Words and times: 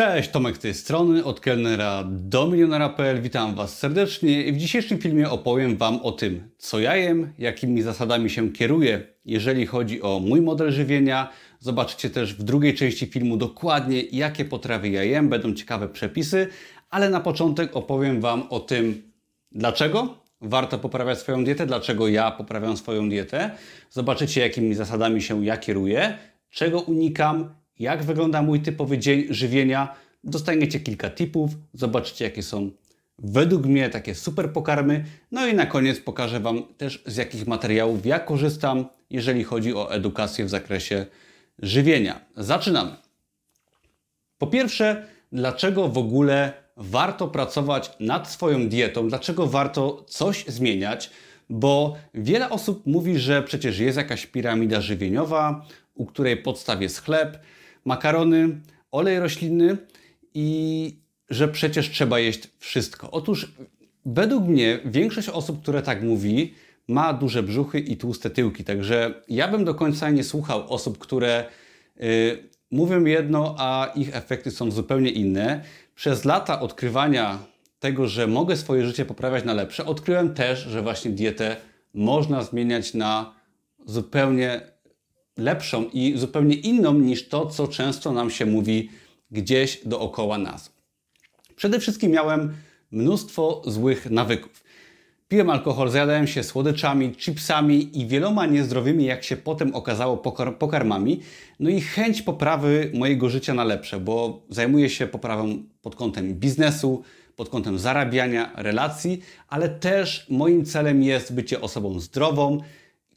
Cześć, 0.00 0.30
Tomek 0.30 0.56
z 0.56 0.58
tej 0.58 0.74
strony, 0.74 1.24
od 1.24 1.40
kelnera 1.40 2.04
do 2.10 2.46
milionera.pl. 2.46 3.22
Witam 3.22 3.54
Was 3.54 3.78
serdecznie. 3.78 4.52
W 4.52 4.56
dzisiejszym 4.56 4.98
filmie 4.98 5.30
opowiem 5.30 5.76
Wam 5.76 6.00
o 6.02 6.12
tym, 6.12 6.50
co 6.58 6.80
ja 6.80 6.96
jem, 6.96 7.32
jakimi 7.38 7.82
zasadami 7.82 8.30
się 8.30 8.52
kieruję, 8.52 9.06
jeżeli 9.24 9.66
chodzi 9.66 10.02
o 10.02 10.20
mój 10.20 10.40
model 10.40 10.72
żywienia. 10.72 11.28
Zobaczycie 11.58 12.10
też 12.10 12.34
w 12.34 12.42
drugiej 12.42 12.74
części 12.74 13.06
filmu 13.06 13.36
dokładnie, 13.36 14.02
jakie 14.02 14.44
potrawy 14.44 14.88
ja 14.88 15.04
jem, 15.04 15.28
będą 15.28 15.54
ciekawe 15.54 15.88
przepisy, 15.88 16.46
ale 16.90 17.10
na 17.10 17.20
początek 17.20 17.76
opowiem 17.76 18.20
Wam 18.20 18.42
o 18.50 18.60
tym, 18.60 19.12
dlaczego 19.52 20.18
warto 20.40 20.78
poprawiać 20.78 21.18
swoją 21.18 21.44
dietę, 21.44 21.66
dlaczego 21.66 22.08
ja 22.08 22.30
poprawiam 22.30 22.76
swoją 22.76 23.08
dietę. 23.08 23.50
Zobaczycie, 23.90 24.40
jakimi 24.40 24.74
zasadami 24.74 25.22
się 25.22 25.44
ja 25.44 25.56
kieruję, 25.56 26.18
czego 26.50 26.80
unikam, 26.80 27.59
jak 27.80 28.02
wygląda 28.02 28.42
mój 28.42 28.60
typowy 28.60 28.98
dzień 28.98 29.26
żywienia. 29.30 29.94
Dostaniecie 30.24 30.80
kilka 30.80 31.10
tipów, 31.10 31.50
zobaczycie 31.74 32.24
jakie 32.24 32.42
są 32.42 32.70
według 33.22 33.66
mnie 33.66 33.88
takie 33.88 34.14
super 34.14 34.52
pokarmy. 34.52 35.04
No 35.32 35.46
i 35.46 35.54
na 35.54 35.66
koniec 35.66 36.00
pokażę 36.00 36.40
Wam 36.40 36.62
też 36.76 37.02
z 37.06 37.16
jakich 37.16 37.46
materiałów 37.46 38.06
ja 38.06 38.18
korzystam, 38.18 38.86
jeżeli 39.10 39.44
chodzi 39.44 39.74
o 39.74 39.92
edukację 39.92 40.44
w 40.44 40.48
zakresie 40.48 41.06
żywienia. 41.58 42.20
Zaczynamy. 42.36 42.96
Po 44.38 44.46
pierwsze, 44.46 45.06
dlaczego 45.32 45.88
w 45.88 45.98
ogóle 45.98 46.52
warto 46.76 47.28
pracować 47.28 47.90
nad 48.00 48.30
swoją 48.30 48.68
dietą, 48.68 49.08
dlaczego 49.08 49.46
warto 49.46 50.04
coś 50.08 50.44
zmieniać, 50.48 51.10
bo 51.50 51.96
wiele 52.14 52.50
osób 52.50 52.86
mówi, 52.86 53.18
że 53.18 53.42
przecież 53.42 53.78
jest 53.78 53.96
jakaś 53.96 54.26
piramida 54.26 54.80
żywieniowa, 54.80 55.66
u 55.94 56.06
której 56.06 56.36
podstaw 56.36 56.82
jest 56.82 57.04
chleb, 57.04 57.38
makarony, 57.84 58.60
olej 58.90 59.20
roślinny 59.20 59.76
i 60.34 61.00
że 61.30 61.48
przecież 61.48 61.90
trzeba 61.90 62.18
jeść 62.18 62.48
wszystko. 62.58 63.10
Otóż 63.10 63.52
według 64.06 64.44
mnie 64.44 64.78
większość 64.84 65.28
osób, 65.28 65.62
które 65.62 65.82
tak 65.82 66.02
mówi, 66.02 66.54
ma 66.88 67.12
duże 67.12 67.42
brzuchy 67.42 67.80
i 67.80 67.96
tłuste 67.96 68.30
tyłki. 68.30 68.64
Także 68.64 69.14
ja 69.28 69.48
bym 69.48 69.64
do 69.64 69.74
końca 69.74 70.10
nie 70.10 70.24
słuchał 70.24 70.72
osób, 70.72 70.98
które 70.98 71.44
y, 72.02 72.48
mówią 72.70 73.04
jedno, 73.04 73.54
a 73.58 73.92
ich 73.94 74.16
efekty 74.16 74.50
są 74.50 74.70
zupełnie 74.70 75.10
inne. 75.10 75.64
Przez 75.94 76.24
lata 76.24 76.60
odkrywania 76.60 77.38
tego, 77.80 78.08
że 78.08 78.26
mogę 78.26 78.56
swoje 78.56 78.86
życie 78.86 79.04
poprawiać 79.04 79.44
na 79.44 79.54
lepsze, 79.54 79.86
odkryłem 79.86 80.34
też, 80.34 80.58
że 80.58 80.82
właśnie 80.82 81.10
dietę 81.10 81.56
można 81.94 82.42
zmieniać 82.42 82.94
na 82.94 83.34
zupełnie 83.86 84.60
lepszą 85.40 85.84
i 85.92 86.18
zupełnie 86.18 86.54
inną 86.54 86.94
niż 86.94 87.28
to, 87.28 87.46
co 87.46 87.68
często 87.68 88.12
nam 88.12 88.30
się 88.30 88.46
mówi 88.46 88.90
gdzieś 89.30 89.80
dookoła 89.86 90.38
nas. 90.38 90.72
Przede 91.56 91.80
wszystkim 91.80 92.10
miałem 92.10 92.52
mnóstwo 92.90 93.62
złych 93.66 94.10
nawyków. 94.10 94.64
Piłem 95.28 95.50
alkohol, 95.50 95.90
zjadałem 95.90 96.26
się 96.26 96.42
słodyczami, 96.42 97.12
chipsami 97.12 98.00
i 98.00 98.06
wieloma 98.06 98.46
niezdrowymi, 98.46 99.04
jak 99.04 99.24
się 99.24 99.36
potem 99.36 99.74
okazało, 99.74 100.16
pokarmami. 100.58 101.20
No 101.60 101.70
i 101.70 101.80
chęć 101.80 102.22
poprawy 102.22 102.90
mojego 102.94 103.28
życia 103.28 103.54
na 103.54 103.64
lepsze, 103.64 104.00
bo 104.00 104.42
zajmuję 104.48 104.90
się 104.90 105.06
poprawą 105.06 105.62
pod 105.82 105.96
kątem 105.96 106.34
biznesu, 106.34 107.02
pod 107.36 107.48
kątem 107.48 107.78
zarabiania, 107.78 108.52
relacji, 108.56 109.20
ale 109.48 109.68
też 109.68 110.26
moim 110.30 110.64
celem 110.64 111.02
jest 111.02 111.34
bycie 111.34 111.60
osobą 111.60 112.00
zdrową, 112.00 112.60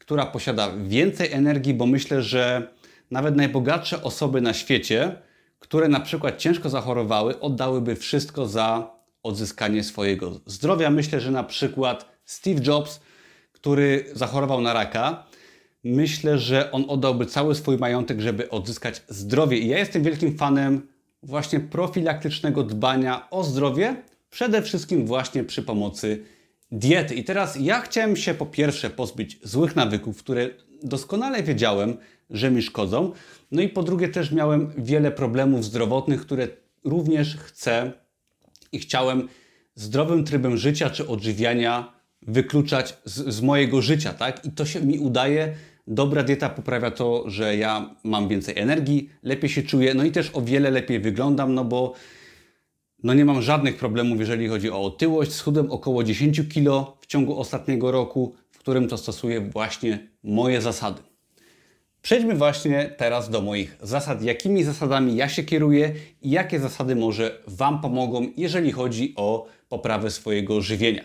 która 0.04 0.26
posiada 0.26 0.70
więcej 0.86 1.32
energii, 1.32 1.74
bo 1.74 1.86
myślę, 1.86 2.22
że 2.22 2.68
nawet 3.10 3.36
najbogatsze 3.36 4.02
osoby 4.02 4.40
na 4.40 4.54
świecie, 4.54 5.16
które 5.58 5.88
na 5.88 6.00
przykład 6.00 6.38
ciężko 6.38 6.70
zachorowały, 6.70 7.40
oddałyby 7.40 7.96
wszystko 7.96 8.46
za 8.46 8.90
odzyskanie 9.22 9.84
swojego 9.84 10.40
zdrowia. 10.46 10.90
Myślę, 10.90 11.20
że 11.20 11.30
na 11.30 11.44
przykład 11.44 12.08
Steve 12.24 12.60
Jobs, 12.66 13.00
który 13.52 14.04
zachorował 14.12 14.60
na 14.60 14.72
raka, 14.72 15.26
myślę, 15.84 16.38
że 16.38 16.72
on 16.72 16.84
oddałby 16.88 17.26
cały 17.26 17.54
swój 17.54 17.78
majątek, 17.78 18.20
żeby 18.20 18.50
odzyskać 18.50 19.02
zdrowie. 19.08 19.58
I 19.58 19.68
ja 19.68 19.78
jestem 19.78 20.02
wielkim 20.02 20.38
fanem 20.38 20.88
właśnie 21.22 21.60
profilaktycznego 21.60 22.62
dbania 22.62 23.30
o 23.30 23.44
zdrowie, 23.44 23.96
przede 24.30 24.62
wszystkim 24.62 25.06
właśnie 25.06 25.44
przy 25.44 25.62
pomocy 25.62 26.24
diety. 26.74 27.14
I 27.14 27.24
teraz 27.24 27.56
ja 27.60 27.80
chciałem 27.80 28.16
się 28.16 28.34
po 28.34 28.46
pierwsze 28.46 28.90
pozbyć 28.90 29.38
złych 29.42 29.76
nawyków, 29.76 30.18
które 30.18 30.50
doskonale 30.82 31.42
wiedziałem, 31.42 31.96
że 32.30 32.50
mi 32.50 32.62
szkodzą. 32.62 33.12
No 33.52 33.62
i 33.62 33.68
po 33.68 33.82
drugie 33.82 34.08
też 34.08 34.32
miałem 34.32 34.72
wiele 34.78 35.10
problemów 35.10 35.64
zdrowotnych, 35.64 36.20
które 36.20 36.48
również 36.84 37.36
chcę 37.36 37.92
i 38.72 38.78
chciałem 38.78 39.28
zdrowym 39.74 40.24
trybem 40.24 40.56
życia 40.56 40.90
czy 40.90 41.08
odżywiania 41.08 41.92
wykluczać 42.22 42.96
z, 43.04 43.34
z 43.34 43.40
mojego 43.42 43.82
życia, 43.82 44.12
tak? 44.12 44.44
I 44.44 44.50
to 44.50 44.66
się 44.66 44.80
mi 44.80 44.98
udaje. 44.98 45.54
Dobra 45.86 46.22
dieta 46.22 46.48
poprawia 46.48 46.90
to, 46.90 47.30
że 47.30 47.56
ja 47.56 47.94
mam 48.04 48.28
więcej 48.28 48.58
energii, 48.58 49.10
lepiej 49.22 49.50
się 49.50 49.62
czuję, 49.62 49.94
no 49.94 50.04
i 50.04 50.10
też 50.10 50.30
o 50.32 50.42
wiele 50.42 50.70
lepiej 50.70 51.00
wyglądam, 51.00 51.54
no 51.54 51.64
bo 51.64 51.94
no 53.04 53.14
nie 53.14 53.24
mam 53.24 53.42
żadnych 53.42 53.76
problemów, 53.76 54.20
jeżeli 54.20 54.48
chodzi 54.48 54.70
o 54.70 54.82
otyłość. 54.82 55.32
Schudłem 55.32 55.70
około 55.72 56.04
10 56.04 56.48
kg 56.48 56.92
w 57.00 57.06
ciągu 57.06 57.40
ostatniego 57.40 57.90
roku, 57.90 58.34
w 58.50 58.58
którym 58.58 58.88
to 58.88 58.98
stosuję 58.98 59.40
właśnie 59.40 59.98
moje 60.22 60.60
zasady. 60.60 61.02
Przejdźmy 62.02 62.34
właśnie 62.34 62.94
teraz 62.96 63.30
do 63.30 63.40
moich 63.40 63.76
zasad. 63.82 64.22
Jakimi 64.22 64.64
zasadami 64.64 65.16
ja 65.16 65.28
się 65.28 65.42
kieruję 65.42 65.94
i 66.22 66.30
jakie 66.30 66.60
zasady 66.60 66.96
może 66.96 67.42
Wam 67.46 67.80
pomogą, 67.80 68.26
jeżeli 68.36 68.72
chodzi 68.72 69.12
o 69.16 69.46
poprawę 69.68 70.10
swojego 70.10 70.60
żywienia. 70.60 71.04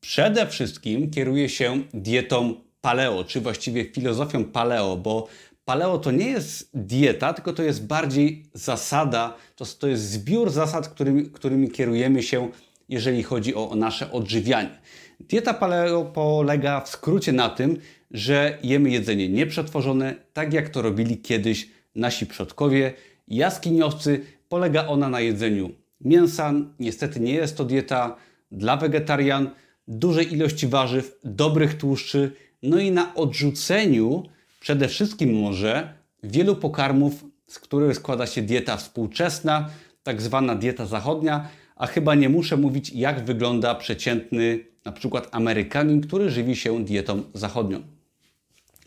Przede 0.00 0.46
wszystkim 0.46 1.10
kieruję 1.10 1.48
się 1.48 1.82
dietą 1.94 2.54
paleo, 2.80 3.24
czy 3.24 3.40
właściwie 3.40 3.84
filozofią 3.84 4.44
paleo, 4.44 4.96
bo 4.96 5.28
paleo 5.64 5.98
to 5.98 6.10
nie 6.10 6.30
jest 6.30 6.70
dieta, 6.74 7.32
tylko 7.32 7.52
to 7.52 7.62
jest 7.62 7.86
bardziej 7.86 8.44
zasada, 8.54 9.36
to, 9.56 9.64
to 9.78 9.88
jest 9.88 10.10
zbiór 10.10 10.50
zasad, 10.50 10.88
którymi, 10.88 11.24
którymi 11.30 11.70
kierujemy 11.70 12.22
się, 12.22 12.48
jeżeli 12.88 13.22
chodzi 13.22 13.54
o 13.54 13.74
nasze 13.74 14.12
odżywianie. 14.12 14.78
Dieta 15.20 15.54
paleo 15.54 16.04
polega 16.04 16.80
w 16.80 16.88
skrócie 16.88 17.32
na 17.32 17.48
tym, 17.48 17.78
że 18.10 18.58
jemy 18.62 18.90
jedzenie 18.90 19.28
nieprzetworzone, 19.28 20.14
tak 20.32 20.52
jak 20.52 20.68
to 20.68 20.82
robili 20.82 21.18
kiedyś 21.18 21.68
nasi 21.94 22.26
przodkowie, 22.26 22.92
jaskiniowcy. 23.28 24.20
Polega 24.48 24.86
ona 24.86 25.08
na 25.08 25.20
jedzeniu 25.20 25.70
mięsa. 26.00 26.52
Niestety 26.80 27.20
nie 27.20 27.34
jest 27.34 27.56
to 27.56 27.64
dieta 27.64 28.16
dla 28.50 28.76
wegetarian, 28.76 29.50
dużej 29.88 30.32
ilości 30.32 30.66
warzyw, 30.66 31.18
dobrych 31.24 31.78
tłuszczy, 31.78 32.32
no 32.62 32.78
i 32.78 32.90
na 32.90 33.14
odrzuceniu 33.14 34.22
Przede 34.62 34.88
wszystkim 34.88 35.40
może 35.40 35.94
wielu 36.22 36.56
pokarmów, 36.56 37.24
z 37.46 37.58
których 37.58 37.96
składa 37.96 38.26
się 38.26 38.42
dieta 38.42 38.76
współczesna, 38.76 39.68
tak 40.02 40.22
zwana 40.22 40.54
dieta 40.54 40.86
zachodnia, 40.86 41.48
a 41.76 41.86
chyba 41.86 42.14
nie 42.14 42.28
muszę 42.28 42.56
mówić, 42.56 42.90
jak 42.90 43.24
wygląda 43.24 43.74
przeciętny 43.74 44.64
na 44.84 44.92
przykład 44.92 45.28
Amerykanin, 45.32 46.00
który 46.00 46.30
żywi 46.30 46.56
się 46.56 46.84
dietą 46.84 47.22
zachodnią. 47.34 47.82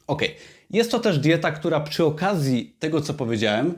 Ok, 0.08 0.22
jest 0.69 0.91
to 0.91 1.00
też 1.00 1.19
dieta, 1.19 1.52
która 1.52 1.80
przy 1.80 2.06
okazji 2.06 2.75
tego, 2.80 3.02
co 3.02 3.14
powiedziałem, 3.14 3.74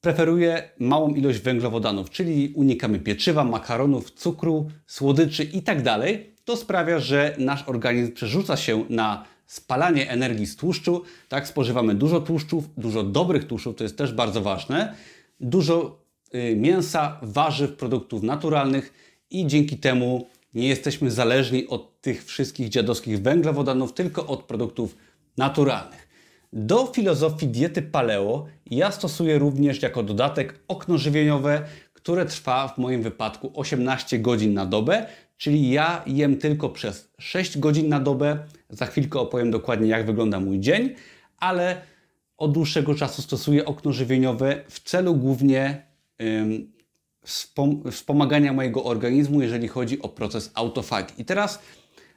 preferuje 0.00 0.70
małą 0.78 1.14
ilość 1.14 1.38
węglowodanów, 1.38 2.10
czyli 2.10 2.52
unikamy 2.54 2.98
pieczywa, 2.98 3.44
makaronów, 3.44 4.10
cukru, 4.10 4.70
słodyczy 4.86 5.44
itd. 5.44 5.82
Tak 5.82 6.00
to 6.44 6.56
sprawia, 6.56 6.98
że 6.98 7.36
nasz 7.38 7.62
organizm 7.68 8.12
przerzuca 8.12 8.56
się 8.56 8.84
na 8.90 9.33
spalanie 9.46 10.10
energii 10.10 10.46
z 10.46 10.56
tłuszczu, 10.56 11.02
tak, 11.28 11.48
spożywamy 11.48 11.94
dużo 11.94 12.20
tłuszczów, 12.20 12.64
dużo 12.76 13.02
dobrych 13.02 13.46
tłuszczów, 13.46 13.76
to 13.76 13.84
jest 13.84 13.98
też 13.98 14.12
bardzo 14.12 14.42
ważne, 14.42 14.94
dużo 15.40 15.98
y, 16.34 16.56
mięsa, 16.56 17.18
warzyw, 17.22 17.72
produktów 17.72 18.22
naturalnych 18.22 18.92
i 19.30 19.46
dzięki 19.46 19.76
temu 19.76 20.26
nie 20.54 20.68
jesteśmy 20.68 21.10
zależni 21.10 21.66
od 21.66 22.00
tych 22.00 22.24
wszystkich 22.24 22.68
dziadowskich 22.68 23.22
węglowodanów, 23.22 23.92
tylko 23.92 24.26
od 24.26 24.42
produktów 24.42 24.96
naturalnych. 25.36 26.08
Do 26.52 26.86
filozofii 26.86 27.48
diety 27.48 27.82
paleo 27.82 28.46
ja 28.66 28.90
stosuję 28.90 29.38
również 29.38 29.82
jako 29.82 30.02
dodatek 30.02 30.60
okno 30.68 30.98
żywieniowe, 30.98 31.62
które 31.92 32.26
trwa 32.26 32.68
w 32.68 32.78
moim 32.78 33.02
wypadku 33.02 33.52
18 33.54 34.18
godzin 34.18 34.54
na 34.54 34.66
dobę, 34.66 35.06
czyli 35.36 35.70
ja 35.70 36.02
jem 36.06 36.36
tylko 36.36 36.68
przez 36.68 37.08
6 37.18 37.58
godzin 37.58 37.88
na 37.88 38.00
dobę. 38.00 38.38
Za 38.70 38.86
chwilkę 38.86 39.20
opowiem 39.20 39.50
dokładnie, 39.50 39.88
jak 39.88 40.06
wygląda 40.06 40.40
mój 40.40 40.60
dzień, 40.60 40.94
ale 41.38 41.80
od 42.36 42.52
dłuższego 42.52 42.94
czasu 42.94 43.22
stosuję 43.22 43.64
okno 43.64 43.92
żywieniowe 43.92 44.64
w 44.68 44.80
celu 44.80 45.14
głównie 45.14 45.86
ym, 46.22 46.72
wspom 47.24 47.82
wspomagania 47.90 48.52
mojego 48.52 48.84
organizmu, 48.84 49.42
jeżeli 49.42 49.68
chodzi 49.68 50.02
o 50.02 50.08
proces 50.08 50.50
autofagii. 50.54 51.22
I 51.22 51.24
teraz 51.24 51.58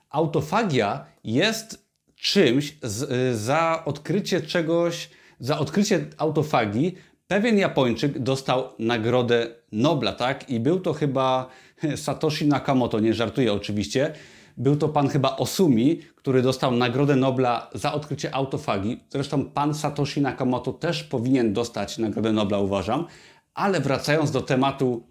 autofagia 0.10 1.06
jest 1.24 1.88
czymś 2.16 2.78
z, 2.84 3.38
za 3.38 3.86
odkrycie 3.86 4.42
czegoś, 4.42 5.10
za 5.40 5.60
odkrycie 5.60 6.06
autofagii 6.18 6.96
pewien 7.28 7.58
Japończyk 7.58 8.20
dostał 8.20 8.64
nagrodę 8.80 9.48
Nobla, 9.72 10.14
tak? 10.14 10.50
I 10.50 10.60
był 10.60 10.80
to 10.80 10.94
chyba 10.94 11.50
Satoshi 11.96 12.48
Nakamoto, 12.48 13.00
nie 13.00 13.14
żartuję 13.14 13.54
oczywiście. 13.54 14.14
Był 14.58 14.76
to 14.76 14.90
pan 14.90 15.10
chyba 15.10 15.38
Osumi, 15.38 16.02
który 16.16 16.42
dostał 16.42 16.72
Nagrodę 16.72 17.16
Nobla 17.16 17.70
za 17.74 17.94
odkrycie 17.94 18.36
autofagi. 18.36 19.00
Zresztą 19.10 19.46
pan 19.46 19.74
Satoshi 19.74 20.22
Nakamoto 20.22 20.74
też 20.74 21.04
powinien 21.04 21.54
dostać 21.54 21.98
Nagrodę 21.98 22.32
Nobla, 22.32 22.60
uważam. 22.60 23.06
Ale 23.54 23.82
wracając 23.82 24.32
do 24.32 24.42
tematu 24.42 25.04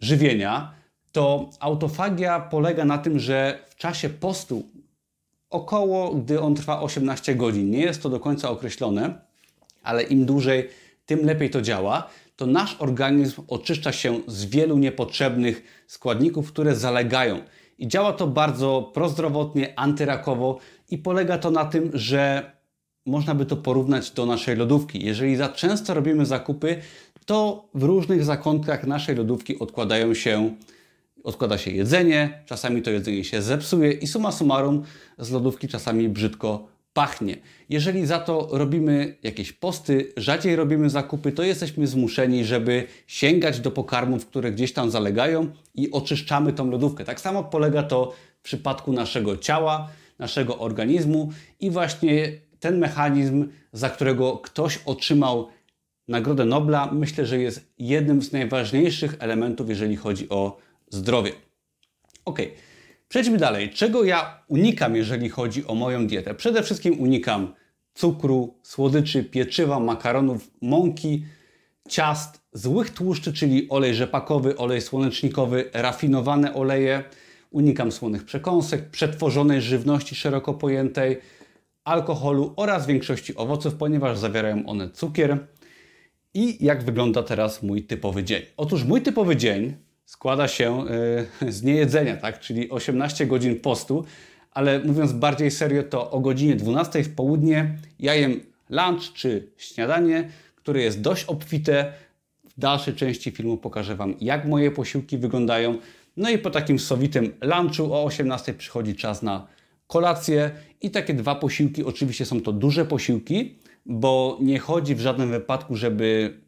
żywienia, 0.00 0.74
to 1.12 1.50
autofagia 1.60 2.40
polega 2.40 2.84
na 2.84 2.98
tym, 2.98 3.18
że 3.18 3.58
w 3.68 3.76
czasie 3.76 4.08
postu, 4.08 4.62
około 5.50 6.14
gdy 6.14 6.40
on 6.40 6.54
trwa 6.54 6.80
18 6.80 7.34
godzin, 7.34 7.70
nie 7.70 7.80
jest 7.80 8.02
to 8.02 8.08
do 8.08 8.20
końca 8.20 8.50
określone, 8.50 9.23
ale 9.84 10.02
im 10.02 10.26
dłużej, 10.26 10.68
tym 11.06 11.26
lepiej 11.26 11.50
to 11.50 11.62
działa, 11.62 12.10
to 12.36 12.46
nasz 12.46 12.76
organizm 12.78 13.42
oczyszcza 13.48 13.92
się 13.92 14.20
z 14.26 14.44
wielu 14.44 14.78
niepotrzebnych 14.78 15.84
składników, 15.86 16.52
które 16.52 16.76
zalegają. 16.76 17.40
I 17.78 17.88
działa 17.88 18.12
to 18.12 18.26
bardzo 18.26 18.90
prozdrowotnie, 18.94 19.78
antyrakowo 19.78 20.58
i 20.90 20.98
polega 20.98 21.38
to 21.38 21.50
na 21.50 21.64
tym, 21.64 21.90
że 21.94 22.52
można 23.06 23.34
by 23.34 23.46
to 23.46 23.56
porównać 23.56 24.10
do 24.10 24.26
naszej 24.26 24.56
lodówki. 24.56 25.04
Jeżeli 25.04 25.36
za 25.36 25.48
często 25.48 25.94
robimy 25.94 26.26
zakupy, 26.26 26.76
to 27.26 27.68
w 27.74 27.82
różnych 27.82 28.24
zakątkach 28.24 28.86
naszej 28.86 29.16
lodówki 29.16 29.58
odkładają 29.58 30.14
się, 30.14 30.54
odkłada 31.24 31.58
się 31.58 31.70
jedzenie, 31.70 32.42
czasami 32.46 32.82
to 32.82 32.90
jedzenie 32.90 33.24
się 33.24 33.42
zepsuje 33.42 33.92
i 33.92 34.06
suma 34.06 34.32
summarum 34.32 34.82
z 35.18 35.30
lodówki 35.30 35.68
czasami 35.68 36.08
brzydko 36.08 36.73
pachnie. 36.94 37.36
Jeżeli 37.68 38.06
za 38.06 38.18
to 38.18 38.48
robimy 38.52 39.16
jakieś 39.22 39.52
posty, 39.52 40.12
rzadziej 40.16 40.56
robimy 40.56 40.90
zakupy, 40.90 41.32
to 41.32 41.42
jesteśmy 41.42 41.86
zmuszeni, 41.86 42.44
żeby 42.44 42.86
sięgać 43.06 43.60
do 43.60 43.70
pokarmów, 43.70 44.26
które 44.26 44.52
gdzieś 44.52 44.72
tam 44.72 44.90
zalegają 44.90 45.50
i 45.74 45.90
oczyszczamy 45.90 46.52
tą 46.52 46.70
lodówkę. 46.70 47.04
Tak 47.04 47.20
samo 47.20 47.44
polega 47.44 47.82
to 47.82 48.12
w 48.40 48.42
przypadku 48.42 48.92
naszego 48.92 49.36
ciała, 49.36 49.88
naszego 50.18 50.58
organizmu 50.58 51.32
i 51.60 51.70
właśnie 51.70 52.32
ten 52.60 52.78
mechanizm, 52.78 53.48
za 53.72 53.90
którego 53.90 54.38
ktoś 54.38 54.78
otrzymał 54.86 55.48
Nagrodę 56.08 56.44
Nobla, 56.44 56.90
myślę, 56.92 57.26
że 57.26 57.38
jest 57.38 57.72
jednym 57.78 58.22
z 58.22 58.32
najważniejszych 58.32 59.16
elementów, 59.18 59.68
jeżeli 59.68 59.96
chodzi 59.96 60.28
o 60.28 60.56
zdrowie. 60.90 61.32
Ok, 62.24 62.38
przejdźmy 63.14 63.38
dalej. 63.38 63.70
Czego 63.70 64.04
ja 64.04 64.42
unikam, 64.48 64.96
jeżeli 64.96 65.28
chodzi 65.28 65.66
o 65.66 65.74
moją 65.74 66.06
dietę? 66.06 66.34
Przede 66.34 66.62
wszystkim 66.62 67.00
unikam 67.00 67.54
cukru, 67.94 68.54
słodyczy, 68.62 69.24
pieczywa, 69.24 69.80
makaronów, 69.80 70.50
mąki, 70.62 71.24
ciast, 71.88 72.40
złych 72.52 72.90
tłuszczy, 72.90 73.32
czyli 73.32 73.68
olej 73.68 73.94
rzepakowy, 73.94 74.56
olej 74.56 74.80
słonecznikowy, 74.80 75.70
rafinowane 75.72 76.54
oleje. 76.54 77.04
Unikam 77.50 77.92
słonych 77.92 78.24
przekąsek, 78.24 78.90
przetworzonej 78.90 79.62
żywności 79.62 80.14
szeroko 80.14 80.54
pojętej, 80.54 81.20
alkoholu 81.84 82.52
oraz 82.56 82.86
większości 82.86 83.36
owoców, 83.36 83.74
ponieważ 83.74 84.18
zawierają 84.18 84.66
one 84.66 84.90
cukier. 84.90 85.46
I 86.34 86.64
jak 86.64 86.84
wygląda 86.84 87.22
teraz 87.22 87.62
mój 87.62 87.82
typowy 87.82 88.24
dzień? 88.24 88.42
Otóż 88.56 88.84
mój 88.84 89.02
typowy 89.02 89.36
dzień 89.36 89.83
składa 90.04 90.48
się 90.48 90.84
yy, 91.42 91.52
z 91.52 91.62
niejedzenia, 91.62 92.16
tak? 92.16 92.40
czyli 92.40 92.70
18 92.70 93.26
godzin 93.26 93.60
postu, 93.60 94.04
ale 94.50 94.80
mówiąc 94.80 95.12
bardziej 95.12 95.50
serio, 95.50 95.82
to 95.82 96.10
o 96.10 96.20
godzinie 96.20 96.56
12 96.56 97.04
w 97.04 97.14
południe 97.14 97.78
ja 97.98 98.14
jem 98.14 98.40
lunch 98.70 99.12
czy 99.12 99.52
śniadanie, 99.56 100.30
które 100.56 100.82
jest 100.82 101.00
dość 101.00 101.24
obfite. 101.24 101.92
W 102.44 102.60
dalszej 102.60 102.94
części 102.94 103.30
filmu 103.30 103.56
pokażę 103.56 103.96
Wam, 103.96 104.14
jak 104.20 104.44
moje 104.44 104.70
posiłki 104.70 105.18
wyglądają. 105.18 105.78
No 106.16 106.30
i 106.30 106.38
po 106.38 106.50
takim 106.50 106.78
sowitym 106.78 107.32
lunchu 107.42 107.94
o 107.94 108.04
18 108.04 108.54
przychodzi 108.54 108.94
czas 108.94 109.22
na 109.22 109.46
kolację 109.86 110.50
i 110.80 110.90
takie 110.90 111.14
dwa 111.14 111.34
posiłki. 111.34 111.84
Oczywiście 111.84 112.26
są 112.26 112.40
to 112.40 112.52
duże 112.52 112.84
posiłki, 112.84 113.58
bo 113.86 114.38
nie 114.40 114.58
chodzi 114.58 114.94
w 114.94 115.00
żadnym 115.00 115.30
wypadku, 115.30 115.76
żeby 115.76 116.34
y, 116.38 116.43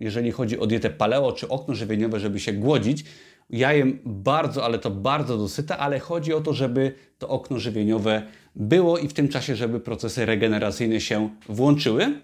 jeżeli 0.00 0.32
chodzi 0.32 0.58
o 0.58 0.66
dietę 0.66 0.90
paleo 0.90 1.32
czy 1.32 1.48
okno 1.48 1.74
żywieniowe, 1.74 2.20
żeby 2.20 2.40
się 2.40 2.52
głodzić. 2.52 3.04
Ja 3.50 3.72
jem 3.72 3.98
bardzo, 4.04 4.64
ale 4.64 4.78
to 4.78 4.90
bardzo 4.90 5.38
dosyte, 5.38 5.76
ale 5.76 5.98
chodzi 5.98 6.34
o 6.34 6.40
to, 6.40 6.52
żeby 6.52 6.92
to 7.18 7.28
okno 7.28 7.58
żywieniowe 7.58 8.22
było 8.56 8.98
i 8.98 9.08
w 9.08 9.12
tym 9.12 9.28
czasie, 9.28 9.56
żeby 9.56 9.80
procesy 9.80 10.26
regeneracyjne 10.26 11.00
się 11.00 11.30
włączyły. 11.48 12.20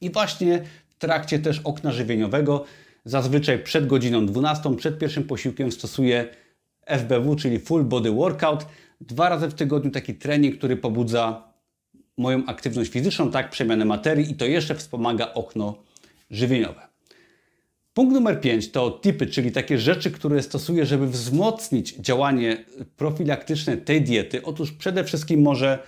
I 0.00 0.10
właśnie 0.10 0.62
w 0.88 0.94
trakcie 0.94 1.38
też 1.38 1.60
okna 1.64 1.92
żywieniowego, 1.92 2.64
zazwyczaj 3.04 3.62
przed 3.62 3.86
godziną 3.86 4.26
12, 4.26 4.76
przed 4.76 4.98
pierwszym 4.98 5.24
posiłkiem 5.24 5.72
stosuję 5.72 6.28
FBW, 6.86 7.36
czyli 7.36 7.58
Full 7.58 7.84
Body 7.84 8.10
Workout. 8.10 8.66
Dwa 9.00 9.28
razy 9.28 9.48
w 9.48 9.54
tygodniu 9.54 9.90
taki 9.90 10.14
trening, 10.14 10.58
który 10.58 10.76
pobudza 10.76 11.52
moją 12.16 12.46
aktywność 12.46 12.90
fizyczną, 12.90 13.30
tak, 13.30 13.50
przemianę 13.50 13.84
materii 13.84 14.30
i 14.30 14.34
to 14.34 14.44
jeszcze 14.44 14.74
wspomaga 14.74 15.32
okno 15.34 15.89
żywieniowe. 16.30 16.90
Punkt 17.94 18.14
numer 18.14 18.40
5 18.40 18.70
to 18.70 18.90
tipy, 19.02 19.26
czyli 19.26 19.52
takie 19.52 19.78
rzeczy, 19.78 20.10
które 20.10 20.42
stosuję, 20.42 20.86
żeby 20.86 21.06
wzmocnić 21.06 21.94
działanie 21.96 22.64
profilaktyczne 22.96 23.76
tej 23.76 24.02
diety. 24.02 24.42
Otóż 24.42 24.72
przede 24.72 25.04
wszystkim 25.04 25.42
może 25.42 25.78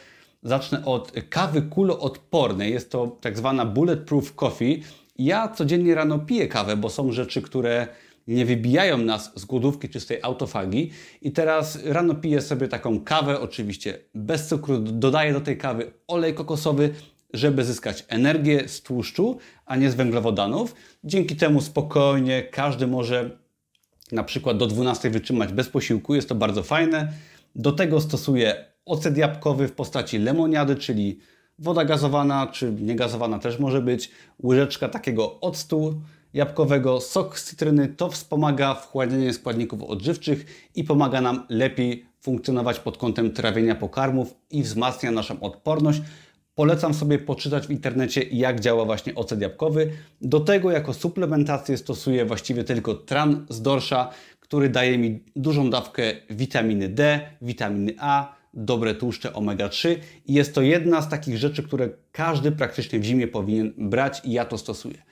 zacznę 0.42 0.84
od 0.84 1.12
kawy 1.28 1.62
kuloodpornej. 1.62 2.72
Jest 2.72 2.90
to 2.90 3.06
tak 3.20 3.38
zwana 3.38 3.66
bulletproof 3.66 4.34
coffee. 4.34 4.82
Ja 5.18 5.48
codziennie 5.48 5.94
rano 5.94 6.18
piję 6.18 6.48
kawę, 6.48 6.76
bo 6.76 6.90
są 6.90 7.12
rzeczy, 7.12 7.42
które 7.42 7.86
nie 8.26 8.44
wybijają 8.44 8.98
nas 8.98 9.32
z 9.34 9.44
głodówki 9.44 9.88
czy 9.88 10.00
z 10.00 10.06
tej 10.06 10.18
autofagi. 10.22 10.90
I 11.22 11.32
teraz 11.32 11.84
rano 11.84 12.14
piję 12.14 12.40
sobie 12.40 12.68
taką 12.68 13.00
kawę, 13.00 13.40
oczywiście 13.40 13.98
bez 14.14 14.48
cukru, 14.48 14.78
dodaję 14.78 15.32
do 15.32 15.40
tej 15.40 15.58
kawy 15.58 15.92
olej 16.08 16.34
kokosowy, 16.34 16.94
żeby 17.32 17.64
zyskać 17.64 18.04
energię 18.08 18.68
z 18.68 18.82
tłuszczu, 18.82 19.38
a 19.66 19.76
nie 19.76 19.90
z 19.90 19.94
węglowodanów. 19.94 20.74
Dzięki 21.04 21.36
temu 21.36 21.60
spokojnie 21.60 22.42
każdy 22.42 22.86
może 22.86 23.30
na 24.12 24.24
przykład 24.24 24.56
do 24.56 24.66
12 24.66 25.10
wytrzymać 25.10 25.52
bez 25.52 25.68
posiłku, 25.68 26.14
jest 26.14 26.28
to 26.28 26.34
bardzo 26.34 26.62
fajne. 26.62 27.12
Do 27.54 27.72
tego 27.72 28.00
stosuję 28.00 28.64
ocet 28.86 29.16
jabłkowy 29.16 29.68
w 29.68 29.72
postaci 29.72 30.18
lemoniady, 30.18 30.76
czyli 30.76 31.18
woda 31.58 31.84
gazowana, 31.84 32.46
czy 32.46 32.72
niegazowana 32.72 33.38
też 33.38 33.58
może 33.58 33.82
być, 33.82 34.10
łyżeczka 34.42 34.88
takiego 34.88 35.40
octu 35.40 36.02
jabłkowego, 36.34 37.00
sok 37.00 37.38
z 37.38 37.44
cytryny. 37.44 37.88
To 37.88 38.10
wspomaga 38.10 38.74
wchłanianie 38.74 39.32
składników 39.32 39.82
odżywczych 39.82 40.68
i 40.74 40.84
pomaga 40.84 41.20
nam 41.20 41.46
lepiej 41.48 42.06
funkcjonować 42.20 42.78
pod 42.78 42.98
kątem 42.98 43.32
trawienia 43.32 43.74
pokarmów 43.74 44.34
i 44.50 44.62
wzmacnia 44.62 45.10
naszą 45.10 45.40
odporność. 45.40 46.02
Polecam 46.62 46.94
sobie 46.94 47.18
poczytać 47.18 47.66
w 47.66 47.70
internecie, 47.70 48.22
jak 48.22 48.60
działa 48.60 48.84
właśnie 48.84 49.14
ocet 49.14 49.40
jabłkowy. 49.40 49.90
Do 50.20 50.40
tego 50.40 50.70
jako 50.70 50.94
suplementację 50.94 51.78
stosuję 51.78 52.24
właściwie 52.24 52.64
tylko 52.64 52.94
tran 52.94 53.46
z 53.48 53.62
dorsza, 53.62 54.10
który 54.40 54.68
daje 54.68 54.98
mi 54.98 55.24
dużą 55.36 55.70
dawkę 55.70 56.02
witaminy 56.30 56.88
D, 56.88 57.20
witaminy 57.42 57.94
A, 57.98 58.34
dobre 58.54 58.94
tłuszcze 58.94 59.30
omega-3 59.30 59.96
i 60.26 60.32
jest 60.34 60.54
to 60.54 60.62
jedna 60.62 61.02
z 61.02 61.08
takich 61.08 61.38
rzeczy, 61.38 61.62
które 61.62 61.88
każdy 62.12 62.52
praktycznie 62.52 62.98
w 62.98 63.04
zimie 63.04 63.28
powinien 63.28 63.72
brać 63.78 64.20
i 64.24 64.32
ja 64.32 64.44
to 64.44 64.58
stosuję. 64.58 65.02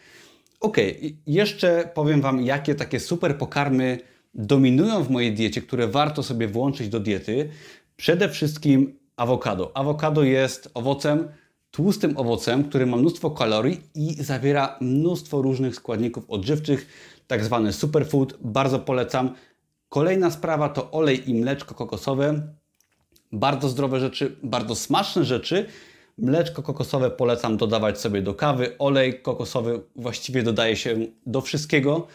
Ok, 0.60 0.76
jeszcze 1.26 1.90
powiem 1.94 2.20
Wam, 2.20 2.44
jakie 2.44 2.74
takie 2.74 3.00
super 3.00 3.38
pokarmy 3.38 3.98
dominują 4.34 5.04
w 5.04 5.10
mojej 5.10 5.32
diecie, 5.34 5.62
które 5.62 5.88
warto 5.88 6.22
sobie 6.22 6.48
włączyć 6.48 6.88
do 6.88 7.00
diety. 7.00 7.48
Przede 7.96 8.28
wszystkim 8.28 9.00
awokado. 9.16 9.76
Awokado 9.76 10.22
jest 10.22 10.70
owocem, 10.74 11.28
tłustym 11.70 12.16
owocem, 12.16 12.64
który 12.64 12.86
ma 12.86 12.96
mnóstwo 12.96 13.30
kalorii 13.30 13.80
i 13.94 14.14
zawiera 14.14 14.76
mnóstwo 14.80 15.42
różnych 15.42 15.74
składników 15.74 16.30
odżywczych, 16.30 16.86
tak 17.26 17.44
zwany 17.44 17.72
superfood. 17.72 18.38
Bardzo 18.40 18.78
polecam. 18.78 19.34
Kolejna 19.88 20.30
sprawa 20.30 20.68
to 20.68 20.90
olej 20.90 21.30
i 21.30 21.34
mleczko 21.34 21.74
kokosowe. 21.74 22.42
Bardzo 23.32 23.68
zdrowe 23.68 24.00
rzeczy, 24.00 24.36
bardzo 24.42 24.74
smaczne 24.74 25.24
rzeczy. 25.24 25.66
Mleczko 26.18 26.62
kokosowe 26.62 27.10
polecam 27.10 27.56
dodawać 27.56 28.00
sobie 28.00 28.22
do 28.22 28.34
kawy. 28.34 28.78
Olej 28.78 29.22
kokosowy 29.22 29.80
właściwie 29.96 30.42
dodaje 30.42 30.76
się 30.76 30.96
do 31.26 31.40
wszystkiego. 31.40 32.06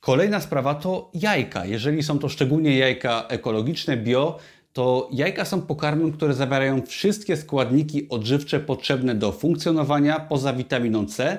Kolejna 0.00 0.40
sprawa 0.40 0.74
to 0.74 1.10
jajka. 1.14 1.66
Jeżeli 1.66 2.02
są 2.02 2.18
to 2.18 2.28
szczególnie 2.28 2.78
jajka 2.78 3.26
ekologiczne, 3.28 3.96
bio, 3.96 4.38
to 4.76 5.08
jajka 5.12 5.44
są 5.44 5.62
pokarmem, 5.62 6.12
które 6.12 6.34
zawierają 6.34 6.82
wszystkie 6.82 7.36
składniki 7.36 8.08
odżywcze 8.08 8.60
potrzebne 8.60 9.14
do 9.14 9.32
funkcjonowania 9.32 10.20
poza 10.20 10.52
witaminą 10.52 11.06
C, 11.06 11.38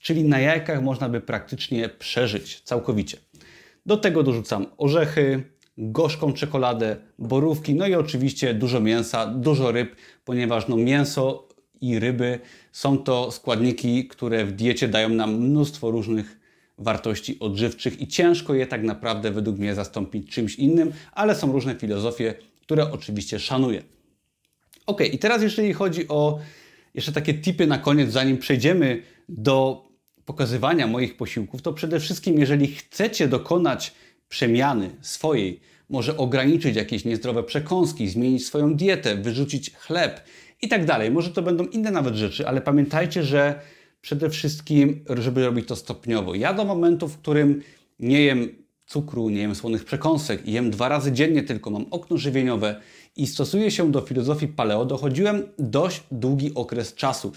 czyli 0.00 0.24
na 0.24 0.40
jajkach 0.40 0.82
można 0.82 1.08
by 1.08 1.20
praktycznie 1.20 1.88
przeżyć 1.88 2.60
całkowicie. 2.60 3.18
Do 3.86 3.96
tego 3.96 4.22
dorzucam 4.22 4.66
orzechy, 4.78 5.42
gorzką 5.78 6.32
czekoladę, 6.32 6.96
borówki, 7.18 7.74
no 7.74 7.86
i 7.86 7.94
oczywiście 7.94 8.54
dużo 8.54 8.80
mięsa, 8.80 9.26
dużo 9.26 9.72
ryb, 9.72 9.96
ponieważ 10.24 10.68
no 10.68 10.76
mięso 10.76 11.48
i 11.80 11.98
ryby. 11.98 12.38
Są 12.72 12.98
to 12.98 13.30
składniki, 13.30 14.08
które 14.08 14.44
w 14.44 14.52
diecie 14.52 14.88
dają 14.88 15.08
nam 15.08 15.34
mnóstwo 15.34 15.90
różnych 15.90 16.38
wartości 16.78 17.38
odżywczych 17.40 18.00
i 18.00 18.06
ciężko 18.06 18.54
je 18.54 18.66
tak 18.66 18.82
naprawdę 18.82 19.30
według 19.30 19.58
mnie 19.58 19.74
zastąpić 19.74 20.30
czymś 20.30 20.54
innym, 20.54 20.92
ale 21.12 21.34
są 21.34 21.52
różne 21.52 21.74
filozofie, 21.74 22.34
które 22.68 22.92
oczywiście 22.92 23.38
szanuję. 23.38 23.82
Ok, 24.86 25.00
i 25.00 25.18
teraz 25.18 25.42
jeżeli 25.42 25.72
chodzi 25.72 26.08
o 26.08 26.38
jeszcze 26.94 27.12
takie 27.12 27.34
tipy 27.34 27.66
na 27.66 27.78
koniec, 27.78 28.10
zanim 28.10 28.38
przejdziemy 28.38 29.02
do 29.28 29.84
pokazywania 30.24 30.86
moich 30.86 31.16
posiłków, 31.16 31.62
to 31.62 31.72
przede 31.72 32.00
wszystkim, 32.00 32.38
jeżeli 32.38 32.66
chcecie 32.66 33.28
dokonać 33.28 33.94
przemiany 34.28 34.90
swojej, 35.00 35.60
może 35.90 36.16
ograniczyć 36.16 36.76
jakieś 36.76 37.04
niezdrowe 37.04 37.42
przekąski, 37.42 38.08
zmienić 38.08 38.46
swoją 38.46 38.74
dietę, 38.74 39.16
wyrzucić 39.16 39.74
chleb 39.74 40.20
i 40.62 40.68
tak 40.68 40.84
dalej. 40.84 41.10
Może 41.10 41.30
to 41.30 41.42
będą 41.42 41.64
inne 41.64 41.90
nawet 41.90 42.14
rzeczy, 42.14 42.48
ale 42.48 42.60
pamiętajcie, 42.60 43.22
że 43.22 43.60
przede 44.00 44.30
wszystkim, 44.30 45.04
żeby 45.16 45.44
robić 45.44 45.68
to 45.68 45.76
stopniowo. 45.76 46.34
Ja 46.34 46.54
do 46.54 46.64
momentu, 46.64 47.08
w 47.08 47.18
którym 47.18 47.62
nie 47.98 48.22
jem 48.22 48.67
cukru, 48.88 49.28
nie 49.28 49.40
jem 49.40 49.54
słonych 49.54 49.84
przekąsek 49.84 50.48
jem 50.48 50.70
dwa 50.70 50.88
razy 50.88 51.12
dziennie 51.12 51.42
tylko, 51.42 51.70
mam 51.70 51.86
okno 51.90 52.16
żywieniowe 52.16 52.80
i 53.16 53.26
stosuję 53.26 53.70
się 53.70 53.92
do 53.92 54.00
filozofii 54.00 54.48
paleo, 54.48 54.84
dochodziłem 54.84 55.42
dość 55.58 56.02
długi 56.12 56.54
okres 56.54 56.94
czasu. 56.94 57.32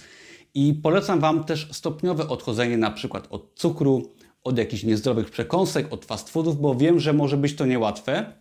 I 0.53 0.73
polecam 0.73 1.19
Wam 1.19 1.43
też 1.43 1.67
stopniowe 1.71 2.27
odchodzenie 2.27 2.77
na 2.77 2.91
przykład 2.91 3.27
od 3.29 3.51
cukru, 3.55 4.11
od 4.43 4.57
jakichś 4.57 4.83
niezdrowych 4.83 5.29
przekąsek, 5.29 5.93
od 5.93 6.05
fast 6.05 6.29
foodów, 6.29 6.61
bo 6.61 6.75
wiem, 6.75 6.99
że 6.99 7.13
może 7.13 7.37
być 7.37 7.55
to 7.55 7.65
niełatwe. 7.65 8.33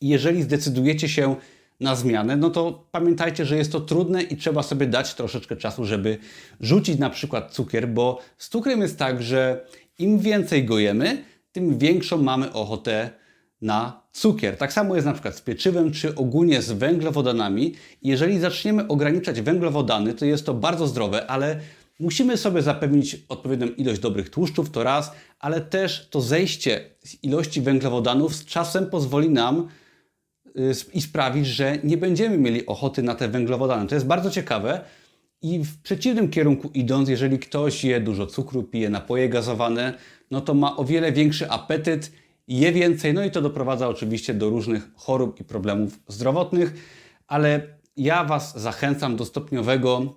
Jeżeli 0.00 0.42
zdecydujecie 0.42 1.08
się 1.08 1.36
na 1.80 1.96
zmianę, 1.96 2.36
no 2.36 2.50
to 2.50 2.86
pamiętajcie, 2.90 3.44
że 3.44 3.56
jest 3.56 3.72
to 3.72 3.80
trudne 3.80 4.22
i 4.22 4.36
trzeba 4.36 4.62
sobie 4.62 4.86
dać 4.86 5.14
troszeczkę 5.14 5.56
czasu, 5.56 5.84
żeby 5.84 6.18
rzucić 6.60 6.98
na 6.98 7.10
przykład 7.10 7.52
cukier, 7.52 7.88
bo 7.88 8.20
z 8.38 8.48
cukrem 8.48 8.80
jest 8.80 8.98
tak, 8.98 9.22
że 9.22 9.66
im 9.98 10.18
więcej 10.18 10.64
go 10.64 10.78
jemy, 10.78 11.24
tym 11.54 11.78
większą 11.78 12.22
mamy 12.22 12.52
ochotę 12.52 13.10
na 13.62 14.02
cukier. 14.12 14.56
Tak 14.56 14.72
samo 14.72 14.94
jest 14.94 15.06
na 15.06 15.12
przykład 15.12 15.36
z 15.36 15.40
pieczywem, 15.40 15.92
czy 15.92 16.14
ogólnie 16.14 16.62
z 16.62 16.72
węglowodanami. 16.72 17.74
Jeżeli 18.02 18.38
zaczniemy 18.38 18.88
ograniczać 18.88 19.40
węglowodany, 19.40 20.14
to 20.14 20.24
jest 20.24 20.46
to 20.46 20.54
bardzo 20.54 20.86
zdrowe, 20.86 21.26
ale 21.26 21.60
musimy 22.00 22.36
sobie 22.36 22.62
zapewnić 22.62 23.16
odpowiednią 23.28 23.66
ilość 23.66 24.00
dobrych 24.00 24.30
tłuszczów, 24.30 24.70
to 24.70 24.82
raz, 24.82 25.12
ale 25.38 25.60
też 25.60 26.08
to 26.10 26.20
zejście 26.20 26.90
z 27.04 27.24
ilości 27.24 27.60
węglowodanów 27.60 28.34
z 28.34 28.44
czasem 28.44 28.86
pozwoli 28.86 29.30
nam 29.30 29.68
y, 30.46 30.72
i 30.94 31.02
sprawić, 31.02 31.46
że 31.46 31.78
nie 31.84 31.96
będziemy 31.96 32.38
mieli 32.38 32.66
ochoty 32.66 33.02
na 33.02 33.14
te 33.14 33.28
węglowodany. 33.28 33.88
To 33.88 33.94
jest 33.94 34.06
bardzo 34.06 34.30
ciekawe. 34.30 34.80
I 35.44 35.64
w 35.64 35.82
przeciwnym 35.82 36.30
kierunku 36.30 36.70
idąc, 36.74 37.08
jeżeli 37.08 37.38
ktoś 37.38 37.84
je 37.84 38.00
dużo 38.00 38.26
cukru, 38.26 38.62
pije 38.62 38.90
napoje 38.90 39.28
gazowane, 39.28 39.94
no 40.30 40.40
to 40.40 40.54
ma 40.54 40.76
o 40.76 40.84
wiele 40.84 41.12
większy 41.12 41.50
apetyt 41.50 42.12
je 42.48 42.72
więcej, 42.72 43.14
no 43.14 43.24
i 43.24 43.30
to 43.30 43.42
doprowadza 43.42 43.88
oczywiście 43.88 44.34
do 44.34 44.50
różnych 44.50 44.94
chorób 44.94 45.40
i 45.40 45.44
problemów 45.44 46.00
zdrowotnych, 46.08 46.74
ale 47.26 47.62
ja 47.96 48.24
Was 48.24 48.60
zachęcam 48.60 49.16
do 49.16 49.24
stopniowego 49.24 50.14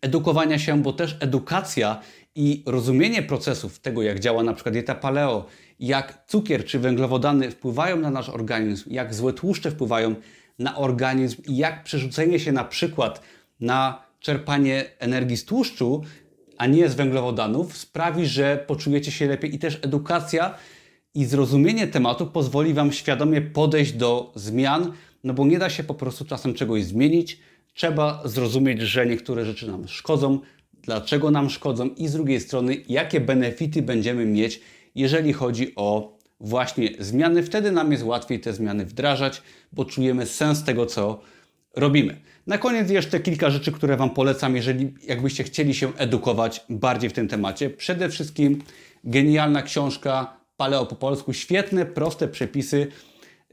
edukowania 0.00 0.58
się, 0.58 0.82
bo 0.82 0.92
też 0.92 1.16
edukacja 1.20 2.00
i 2.34 2.62
rozumienie 2.66 3.22
procesów 3.22 3.78
tego, 3.78 4.02
jak 4.02 4.20
działa 4.20 4.42
na 4.42 4.54
przykład 4.54 4.72
dieta 4.72 4.94
paleo, 4.94 5.46
jak 5.80 6.24
cukier 6.26 6.64
czy 6.64 6.78
węglowodany 6.78 7.50
wpływają 7.50 7.96
na 7.96 8.10
nasz 8.10 8.28
organizm, 8.28 8.90
jak 8.92 9.14
złe 9.14 9.32
tłuszcze 9.32 9.70
wpływają 9.70 10.14
na 10.58 10.76
organizm 10.76 11.42
i 11.48 11.56
jak 11.56 11.84
przerzucenie 11.84 12.40
się 12.40 12.52
na 12.52 12.64
przykład 12.64 13.20
na 13.60 14.09
czerpanie 14.20 14.84
energii 14.98 15.36
z 15.36 15.44
tłuszczu, 15.44 16.02
a 16.58 16.66
nie 16.66 16.88
z 16.88 16.94
węglowodanów, 16.94 17.76
sprawi, 17.76 18.26
że 18.26 18.64
poczujecie 18.66 19.10
się 19.10 19.26
lepiej 19.26 19.54
i 19.54 19.58
też 19.58 19.78
edukacja 19.82 20.54
i 21.14 21.24
zrozumienie 21.24 21.86
tematu 21.86 22.26
pozwoli 22.26 22.74
Wam 22.74 22.92
świadomie 22.92 23.40
podejść 23.40 23.92
do 23.92 24.32
zmian, 24.34 24.92
no 25.24 25.34
bo 25.34 25.46
nie 25.46 25.58
da 25.58 25.70
się 25.70 25.84
po 25.84 25.94
prostu 25.94 26.24
czasem 26.24 26.54
czegoś 26.54 26.84
zmienić. 26.84 27.40
Trzeba 27.74 28.22
zrozumieć, 28.24 28.80
że 28.80 29.06
niektóre 29.06 29.44
rzeczy 29.44 29.66
nam 29.66 29.88
szkodzą, 29.88 30.40
dlaczego 30.82 31.30
nam 31.30 31.50
szkodzą 31.50 31.88
i 31.88 32.08
z 32.08 32.12
drugiej 32.12 32.40
strony, 32.40 32.76
jakie 32.88 33.20
benefity 33.20 33.82
będziemy 33.82 34.26
mieć, 34.26 34.60
jeżeli 34.94 35.32
chodzi 35.32 35.72
o 35.76 36.18
właśnie 36.40 36.90
zmiany. 36.98 37.42
Wtedy 37.42 37.72
nam 37.72 37.92
jest 37.92 38.04
łatwiej 38.04 38.40
te 38.40 38.52
zmiany 38.52 38.86
wdrażać, 38.86 39.42
bo 39.72 39.84
czujemy 39.84 40.26
sens 40.26 40.64
tego, 40.64 40.86
co 40.86 41.20
robimy. 41.76 42.20
Na 42.46 42.58
koniec 42.58 42.90
jeszcze 42.90 43.20
kilka 43.20 43.50
rzeczy, 43.50 43.72
które 43.72 43.96
Wam 43.96 44.10
polecam, 44.10 44.56
jeżeli 44.56 44.94
jakbyście 45.06 45.44
chcieli 45.44 45.74
się 45.74 45.96
edukować 45.96 46.64
bardziej 46.68 47.10
w 47.10 47.12
tym 47.12 47.28
temacie. 47.28 47.70
Przede 47.70 48.08
wszystkim 48.08 48.62
genialna 49.04 49.62
książka 49.62 50.40
paleo 50.56 50.86
po 50.86 50.96
polsku. 50.96 51.32
Świetne, 51.32 51.86
proste 51.86 52.28
przepisy, 52.28 52.86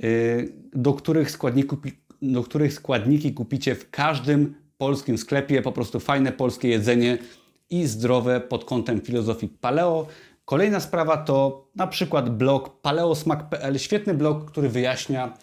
y, 0.04 0.54
do 0.74 0.94
których, 0.94 1.32
składników, 1.32 1.80
do 2.22 2.44
których 2.44 2.74
składniki 2.74 3.34
kupicie 3.34 3.76
w 3.76 3.90
każdym 3.90 4.56
polskim 4.78 5.18
sklepie. 5.18 5.62
Po 5.62 5.72
prostu 5.72 6.00
fajne 6.00 6.32
polskie 6.32 6.68
jedzenie 6.68 7.18
i 7.70 7.88
zdrowe 7.88 8.42
pod 8.42 8.66
kątem 8.66 9.02
filozofii 9.02 9.48
paleo. 9.48 10.08
Kolejna 10.46 10.80
sprawa 10.80 11.18
to 11.18 11.68
na 11.76 11.88
przykład 11.88 12.38
blog 12.38 12.82
paleosmak.pl. 12.82 13.80
Świetny 13.80 14.14
blog, 14.14 14.52
który 14.52 14.70
wyjaśnia 14.70 15.38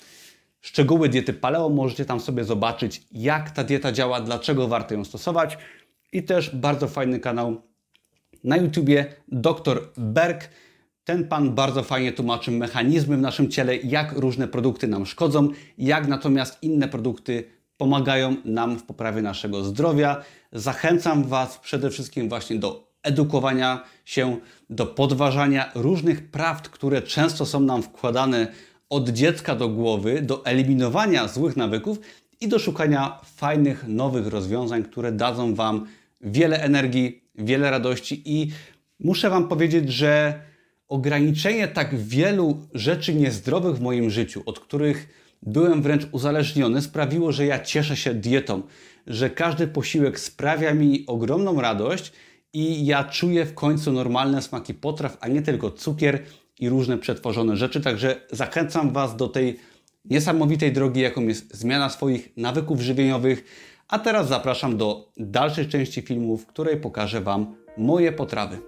szczegóły 0.64 1.09
diety 1.09 1.33
paleo. 1.33 1.68
Możecie 1.68 2.04
tam 2.04 2.21
sobie 2.21 2.44
zobaczyć, 2.44 3.02
jak 3.12 3.50
ta 3.50 3.64
dieta 3.64 3.92
działa, 3.92 4.21
dlaczego 4.21 4.68
warto 4.68 4.94
ją 4.94 5.04
stosować. 5.04 5.59
I 6.12 6.23
też 6.23 6.56
bardzo 6.56 6.88
fajny 6.88 7.21
kanał 7.21 7.62
na 8.44 8.56
YouTubie, 8.56 9.06
dr 9.28 9.88
Berg. 9.97 10.49
Ten 11.04 11.28
pan 11.28 11.54
bardzo 11.54 11.83
fajnie 11.83 12.12
tłumaczy 12.12 12.50
mechanizmy 12.50 13.16
w 13.16 13.21
naszym 13.21 13.50
ciele, 13.50 13.76
jak 13.76 14.12
różne 14.12 14.49
produkty 14.49 14.88
nam 14.88 15.06
szkodzą, 15.06 15.49
jak 15.78 16.09
natomiast 16.09 16.62
inne 16.62 16.88
produkty 16.88 17.44
pomagają 17.76 18.37
nam 18.44 18.78
w 18.78 18.83
poprawie 18.83 19.23
naszego 19.23 19.64
zdrowia. 19.64 20.23
Zachęcam 20.52 21.25
Was 21.25 21.59
przede 21.59 21.90
wszystkim 21.90 22.28
właśnie 22.28 22.56
do 22.56 22.92
edukowania 23.02 23.85
się, 24.04 24.37
do 24.71 24.87
podważania 24.87 25.71
różnych 25.75 26.30
prawd, 26.30 26.68
które 26.68 27.02
często 27.02 27.47
są 27.47 27.61
nam 27.61 27.83
wkładane 27.83 28.47
od 28.91 29.09
dziecka 29.09 29.57
do 29.57 29.69
głowy, 29.69 30.23
do 30.23 30.45
eliminowania 30.45 31.29
złych 31.29 31.57
nawyków 31.57 31.99
i 32.41 32.49
do 32.49 32.59
szukania 32.59 33.21
fajnych, 33.37 33.85
nowych 33.88 34.26
rozwiązań, 34.26 34.83
które 34.83 35.12
dadzą 35.12 35.55
Wam 35.55 35.87
wiele 36.21 36.62
energii, 36.62 37.23
wiele 37.35 37.71
radości. 37.71 38.23
I 38.25 38.50
muszę 39.00 39.31
Wam 39.31 39.49
powiedzieć, 39.49 39.93
że 39.93 40.41
ograniczenie 40.88 41.69
tak 41.69 41.99
wielu 41.99 42.67
rzeczy 42.75 43.14
niezdrowych 43.14 43.76
w 43.76 43.81
moim 43.81 44.11
życiu, 44.11 44.43
od 44.47 44.61
których 44.61 45.09
byłem 45.43 45.83
wręcz 45.83 46.07
uzależniony, 46.12 46.83
sprawiło, 46.83 47.33
że 47.33 47.47
ja 47.47 47.59
cieszę 47.59 47.97
się 47.97 48.14
dietą, 48.14 48.62
że 49.07 49.31
każdy 49.31 49.67
posiłek 49.67 50.21
sprawia 50.21 50.75
mi 50.75 51.05
ogromną 51.07 51.61
radość 51.61 52.12
i 52.53 52.87
ja 52.87 53.05
czuję 53.05 53.47
w 53.47 53.55
końcu 53.55 53.93
normalne 53.93 54.43
smaki 54.43 54.75
potraw, 54.75 55.17
a 55.21 55.29
nie 55.29 55.43
tylko 55.43 55.71
cukier 55.71 56.23
i 56.64 56.68
różne 56.68 56.99
przetworzone 56.99 57.56
rzeczy. 57.56 57.80
Także 57.80 58.21
zachęcam 58.33 58.92
Was 58.92 59.16
do 59.16 59.28
tej 59.28 59.59
niesamowitej 60.04 60.73
drogi, 60.73 61.00
jaką 61.00 61.21
jest 61.21 61.56
zmiana 61.56 61.88
swoich 61.88 62.37
nawyków 62.37 62.80
żywieniowych. 62.80 63.44
A 63.88 63.99
teraz 63.99 64.28
zapraszam 64.28 64.76
do 64.76 65.12
dalszej 65.16 65.68
części 65.68 66.02
filmu, 66.02 66.37
w 66.37 66.47
której 66.47 66.76
pokażę 66.76 67.21
Wam 67.21 67.54
moje 67.78 68.12
potrawy. 68.12 68.59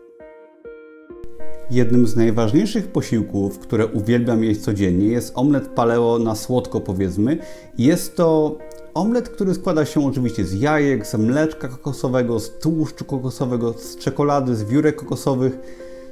Jednym 1.71 2.07
z 2.07 2.17
najważniejszych 2.17 2.89
posiłków, 2.89 3.59
które 3.59 3.87
uwielbiam 3.87 4.45
jeść 4.45 4.61
codziennie, 4.61 5.07
jest 5.07 5.33
omlet 5.35 5.69
paleo 5.69 6.19
na 6.19 6.35
słodko 6.35 6.81
powiedzmy. 6.81 7.39
Jest 7.79 8.17
to 8.17 8.59
omlet, 8.95 9.29
który 9.29 9.55
składa 9.55 9.85
się 9.85 10.07
oczywiście 10.07 10.45
z 10.45 10.61
jajek, 10.61 11.07
z 11.07 11.15
mleczka 11.15 11.69
kokosowego, 11.69 12.41
z 12.41 12.59
tłuszczu 12.59 13.05
kokosowego, 13.05 13.73
z 13.73 13.97
czekolady, 13.97 14.57
z 14.57 14.65
wiórek 14.65 14.97
kokosowych, 14.97 15.59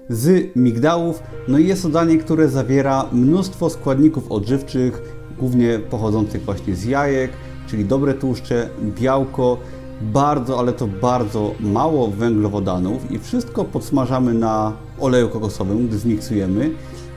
z 0.08 0.56
migdałów. 0.56 1.22
No 1.48 1.58
i 1.58 1.66
jest 1.66 1.82
to 1.82 1.88
danie, 1.88 2.18
które 2.18 2.48
zawiera 2.48 3.04
mnóstwo 3.12 3.70
składników 3.70 4.32
odżywczych, 4.32 5.02
głównie 5.38 5.78
pochodzących 5.78 6.44
właśnie 6.44 6.74
z 6.74 6.84
jajek, 6.84 7.30
czyli 7.66 7.84
dobre 7.84 8.14
tłuszcze, 8.14 8.68
białko, 9.00 9.58
bardzo, 10.02 10.58
ale 10.58 10.72
to 10.72 10.86
bardzo 10.86 11.54
mało 11.60 12.08
węglowodanów. 12.08 13.10
I 13.10 13.18
wszystko 13.18 13.64
podsmażamy 13.64 14.34
na 14.34 14.72
oleju 15.00 15.28
kokosowym, 15.28 15.88
gdy 15.88 15.98
zmiksujemy. 15.98 16.70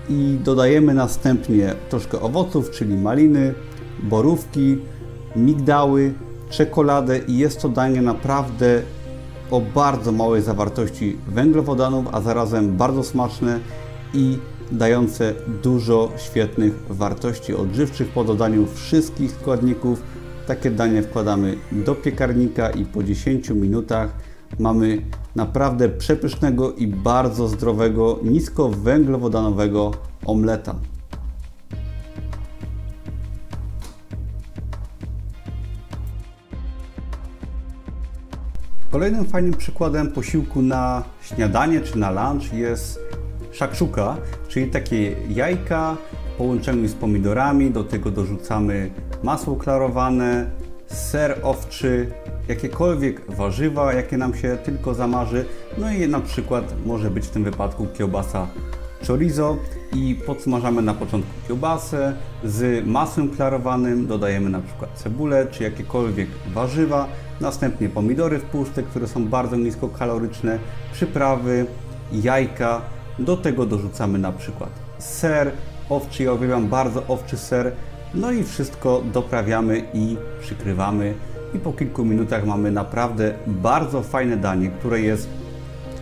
I 0.09 0.37
dodajemy 0.43 0.93
następnie 0.93 1.73
troszkę 1.89 2.21
owoców, 2.21 2.71
czyli 2.71 2.97
maliny, 2.97 3.53
borówki, 4.03 4.77
migdały, 5.35 6.13
czekoladę. 6.49 7.19
I 7.19 7.37
jest 7.37 7.61
to 7.61 7.69
danie 7.69 8.01
naprawdę 8.01 8.81
o 9.51 9.61
bardzo 9.61 10.11
małej 10.11 10.41
zawartości 10.41 11.17
węglowodanów, 11.27 12.05
a 12.11 12.21
zarazem 12.21 12.77
bardzo 12.77 13.03
smaczne 13.03 13.59
i 14.13 14.37
dające 14.71 15.33
dużo 15.63 16.11
świetnych 16.17 16.73
wartości 16.89 17.53
odżywczych 17.53 18.07
po 18.09 18.23
dodaniu 18.23 18.65
wszystkich 18.65 19.31
składników 19.31 20.01
Takie 20.47 20.71
danie 20.71 21.03
wkładamy 21.03 21.57
do 21.71 21.95
piekarnika 21.95 22.69
i 22.69 22.85
po 22.85 23.03
10 23.03 23.49
minutach 23.49 24.09
mamy 24.59 25.01
naprawdę 25.35 25.89
przepysznego 25.89 26.73
i 26.73 26.87
bardzo 26.87 27.47
zdrowego, 27.47 28.19
niskowęglowodanowego 28.23 29.91
omleta. 30.25 30.75
Kolejnym 38.97 39.25
fajnym 39.25 39.53
przykładem 39.53 40.11
posiłku 40.11 40.61
na 40.61 41.03
śniadanie 41.21 41.81
czy 41.81 41.97
na 41.97 42.11
lunch 42.11 42.53
jest 42.53 42.99
szakszuka, 43.51 44.17
czyli 44.47 44.71
takie 44.71 45.15
jajka 45.29 45.97
w 46.33 46.37
połączeniu 46.37 46.87
z 46.87 46.93
pomidorami, 46.93 47.71
do 47.71 47.83
tego 47.83 48.11
dorzucamy 48.11 48.91
masło 49.23 49.55
klarowane, 49.55 50.49
ser 50.87 51.39
owczy, 51.43 52.11
jakiekolwiek 52.47 53.31
warzywa, 53.31 53.93
jakie 53.93 54.17
nam 54.17 54.35
się 54.35 54.57
tylko 54.63 54.93
zamarzy, 54.93 55.45
no 55.77 55.91
i 55.91 56.07
na 56.07 56.19
przykład 56.19 56.73
może 56.85 57.11
być 57.11 57.25
w 57.25 57.29
tym 57.29 57.43
wypadku 57.43 57.87
kiełbasa 57.97 58.47
chorizo 59.07 59.57
i 59.95 60.15
podsmażamy 60.25 60.81
na 60.81 60.93
początku 60.93 61.31
kiełbasę 61.47 62.13
z 62.43 62.85
masłem 62.87 63.29
klarowanym, 63.29 64.07
dodajemy 64.07 64.49
na 64.49 64.61
przykład 64.61 64.89
cebulę 64.95 65.47
czy 65.51 65.63
jakiekolwiek 65.63 66.27
warzywa, 66.53 67.07
następnie 67.41 67.89
pomidory 67.89 68.39
w 68.39 68.43
puszce, 68.43 68.83
które 68.83 69.07
są 69.07 69.27
bardzo 69.27 69.55
niskokaloryczne, 69.55 70.59
przyprawy, 70.93 71.65
jajka, 72.11 72.81
do 73.19 73.37
tego 73.37 73.65
dorzucamy 73.65 74.19
na 74.19 74.31
przykład 74.31 74.69
ser 74.99 75.51
owczy, 75.89 76.23
ja 76.23 76.33
uwielbiam 76.33 76.67
bardzo 76.67 77.03
owczy 77.07 77.37
ser, 77.37 77.71
no 78.13 78.31
i 78.31 78.43
wszystko 78.43 79.03
doprawiamy 79.13 79.83
i 79.93 80.17
przykrywamy. 80.41 81.13
I 81.53 81.59
po 81.59 81.73
kilku 81.73 82.05
minutach 82.05 82.45
mamy 82.45 82.71
naprawdę 82.71 83.33
bardzo 83.47 84.03
fajne 84.03 84.37
danie, 84.37 84.69
które 84.69 85.01
jest 85.01 85.29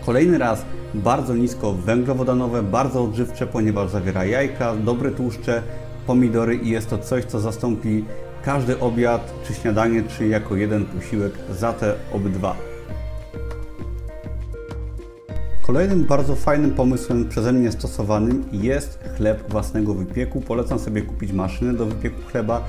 kolejny 0.05 0.37
raz 0.37 0.65
bardzo 0.93 1.35
nisko 1.35 1.73
węglowodanowe, 1.73 2.63
bardzo 2.63 3.03
odżywcze, 3.03 3.47
ponieważ 3.47 3.89
zawiera 3.89 4.25
jajka, 4.25 4.75
dobre 4.75 5.11
tłuszcze, 5.11 5.61
pomidory 6.07 6.55
i 6.55 6.69
jest 6.69 6.89
to 6.89 6.97
coś, 6.97 7.25
co 7.25 7.39
zastąpi 7.39 8.05
każdy 8.45 8.79
obiad, 8.79 9.33
czy 9.47 9.53
śniadanie, 9.53 10.03
czy 10.03 10.27
jako 10.27 10.55
jeden 10.55 10.85
posiłek 10.85 11.33
za 11.49 11.73
te 11.73 11.93
obydwa. 12.13 12.55
Kolejnym 15.61 16.03
bardzo 16.03 16.35
fajnym 16.35 16.71
pomysłem 16.71 17.29
przeze 17.29 17.53
mnie 17.53 17.71
stosowanym 17.71 18.43
jest 18.51 18.99
chleb 19.17 19.51
własnego 19.51 19.93
wypieku. 19.93 20.41
Polecam 20.41 20.79
sobie 20.79 21.01
kupić 21.01 21.31
maszynę 21.31 21.73
do 21.73 21.85
wypieku 21.85 22.21
chleba. 22.31 22.63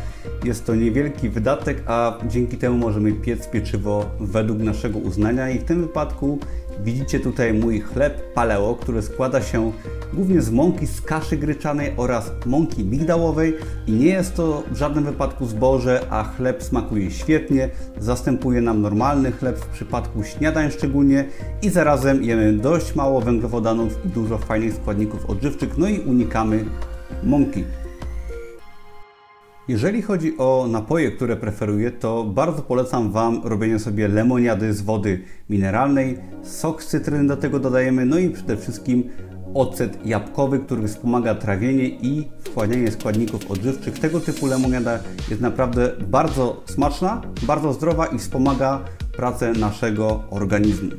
Jest 0.44 0.66
to 0.66 0.74
niewielki 0.74 1.28
wydatek, 1.28 1.82
a 1.86 2.18
dzięki 2.28 2.56
temu 2.56 2.78
możemy 2.78 3.12
piec 3.12 3.48
pieczywo 3.48 4.06
według 4.20 4.58
naszego 4.58 4.98
uznania 4.98 5.50
i 5.50 5.58
w 5.58 5.64
tym 5.64 5.80
wypadku 5.82 6.38
Widzicie 6.84 7.20
tutaj 7.20 7.54
mój 7.54 7.80
chleb 7.80 8.32
paleo, 8.34 8.74
który 8.74 9.02
składa 9.02 9.42
się 9.42 9.72
głównie 10.14 10.42
z 10.42 10.50
mąki 10.50 10.86
z 10.86 11.00
kaszy 11.00 11.36
gryczanej 11.36 11.92
oraz 11.96 12.32
mąki 12.46 12.84
migdałowej. 12.84 13.56
I 13.86 13.92
nie 13.92 14.06
jest 14.06 14.34
to 14.34 14.62
w 14.70 14.76
żadnym 14.76 15.04
wypadku 15.04 15.46
zboże, 15.46 16.06
a 16.10 16.24
chleb 16.24 16.62
smakuje 16.62 17.10
świetnie, 17.10 17.68
zastępuje 17.98 18.60
nam 18.60 18.82
normalny 18.82 19.32
chleb 19.32 19.58
w 19.58 19.66
przypadku 19.66 20.24
śniadań 20.24 20.70
szczególnie. 20.70 21.24
I 21.62 21.70
zarazem 21.70 22.24
jemy 22.24 22.52
dość 22.52 22.94
mało 22.94 23.20
węglowodanów 23.20 23.98
i 24.04 24.08
dużo 24.08 24.38
fajnych 24.38 24.74
składników 24.74 25.30
odżywczych, 25.30 25.78
no 25.78 25.88
i 25.88 26.00
unikamy 26.00 26.64
mąki. 27.22 27.64
Jeżeli 29.68 30.02
chodzi 30.02 30.38
o 30.38 30.66
napoje, 30.70 31.10
które 31.10 31.36
preferuję, 31.36 31.90
to 31.90 32.24
bardzo 32.24 32.62
polecam 32.62 33.12
Wam 33.12 33.40
robienie 33.44 33.78
sobie 33.78 34.08
lemoniady 34.08 34.74
z 34.74 34.82
wody 34.82 35.22
mineralnej, 35.50 36.18
sok 36.42 36.82
z 36.82 36.86
cytryny 36.86 37.26
do 37.26 37.36
tego 37.36 37.58
dodajemy, 37.58 38.06
no 38.06 38.18
i 38.18 38.30
przede 38.30 38.56
wszystkim 38.56 39.10
ocet 39.54 40.06
jabłkowy, 40.06 40.58
który 40.58 40.88
wspomaga 40.88 41.34
trawienie 41.34 41.88
i 41.88 42.28
wchłanianie 42.44 42.90
składników 42.90 43.50
odżywczych. 43.50 43.98
Tego 43.98 44.20
typu 44.20 44.46
lemoniada 44.46 44.98
jest 45.30 45.40
naprawdę 45.40 45.92
bardzo 46.08 46.62
smaczna, 46.66 47.22
bardzo 47.42 47.72
zdrowa 47.72 48.06
i 48.06 48.18
wspomaga 48.18 48.80
pracę 49.16 49.52
naszego 49.52 50.22
organizmu. 50.30 50.90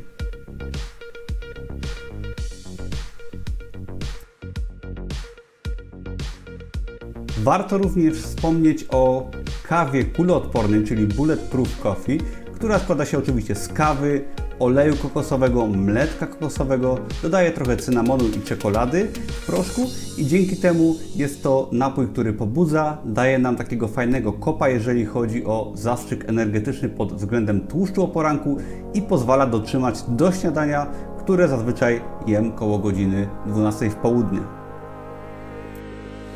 Warto 7.43 7.77
również 7.77 8.13
wspomnieć 8.13 8.85
o 8.89 9.31
kawie 9.67 10.05
kuloodpornej, 10.05 10.83
czyli 10.83 11.07
Bulletproof 11.07 11.79
Coffee, 11.79 12.19
która 12.55 12.79
składa 12.79 13.05
się 13.05 13.17
oczywiście 13.17 13.55
z 13.55 13.67
kawy, 13.67 14.21
oleju 14.59 14.95
kokosowego, 14.95 15.67
mleczka 15.67 16.27
kokosowego, 16.27 16.97
dodaje 17.21 17.51
trochę 17.51 17.77
cynamonu 17.77 18.23
i 18.37 18.41
czekolady 18.41 19.07
w 19.27 19.45
proszku 19.45 19.81
i 20.17 20.25
dzięki 20.25 20.55
temu 20.55 20.95
jest 21.15 21.43
to 21.43 21.69
napój, 21.71 22.07
który 22.07 22.33
pobudza, 22.33 22.97
daje 23.05 23.39
nam 23.39 23.55
takiego 23.55 23.87
fajnego 23.87 24.33
kopa, 24.33 24.69
jeżeli 24.69 25.05
chodzi 25.05 25.45
o 25.45 25.71
zastrzyk 25.75 26.29
energetyczny 26.29 26.89
pod 26.89 27.13
względem 27.13 27.67
tłuszczu 27.67 28.03
o 28.03 28.07
poranku 28.07 28.57
i 28.93 29.01
pozwala 29.01 29.45
dotrzymać 29.45 30.03
do 30.07 30.31
śniadania, 30.31 30.87
które 31.19 31.47
zazwyczaj 31.47 32.01
jem 32.27 32.51
koło 32.51 32.79
godziny 32.79 33.27
12 33.47 33.89
w 33.89 33.95
południe. 33.95 34.56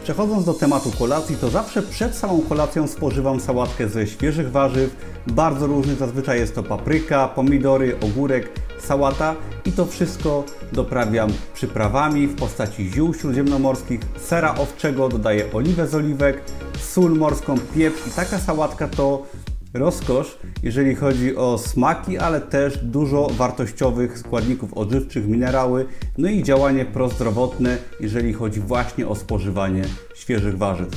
Przechodząc 0.03 0.45
do 0.45 0.53
tematu 0.53 0.91
kolacji, 0.99 1.35
to 1.35 1.49
zawsze 1.49 1.81
przed 1.83 2.15
samą 2.15 2.41
kolacją 2.49 2.87
spożywam 2.87 3.39
sałatkę 3.39 3.89
ze 3.89 4.07
świeżych 4.07 4.51
warzyw, 4.51 4.95
bardzo 5.27 5.67
różnych, 5.67 5.97
zazwyczaj 5.97 6.39
jest 6.39 6.55
to 6.55 6.63
papryka, 6.63 7.27
pomidory, 7.27 7.97
ogórek, 7.99 8.49
sałata 8.79 9.35
i 9.65 9.71
to 9.71 9.85
wszystko 9.85 10.43
doprawiam 10.71 11.29
przyprawami 11.53 12.27
w 12.27 12.35
postaci 12.35 12.89
ziół 12.89 13.13
śródziemnomorskich, 13.13 13.99
sera 14.19 14.55
owczego, 14.55 15.09
dodaję 15.09 15.53
oliwę 15.53 15.87
z 15.87 15.95
oliwek, 15.95 16.41
sól 16.79 17.17
morską, 17.17 17.55
pieprz 17.75 18.07
i 18.07 18.11
taka 18.11 18.39
sałatka 18.39 18.87
to 18.87 19.25
rozkosz, 19.73 20.37
jeżeli 20.63 20.95
chodzi 20.95 21.35
o 21.35 21.57
smaki, 21.57 22.17
ale 22.17 22.41
też 22.41 22.77
dużo 22.77 23.27
wartościowych 23.27 24.19
składników 24.19 24.73
odżywczych, 24.73 25.27
minerały, 25.27 25.85
no 26.17 26.29
i 26.29 26.43
działanie 26.43 26.85
prozdrowotne, 26.85 27.77
jeżeli 27.99 28.33
chodzi 28.33 28.59
właśnie 28.59 29.07
o 29.07 29.15
spożywanie 29.15 29.83
świeżych 30.15 30.57
warzyw. 30.57 30.89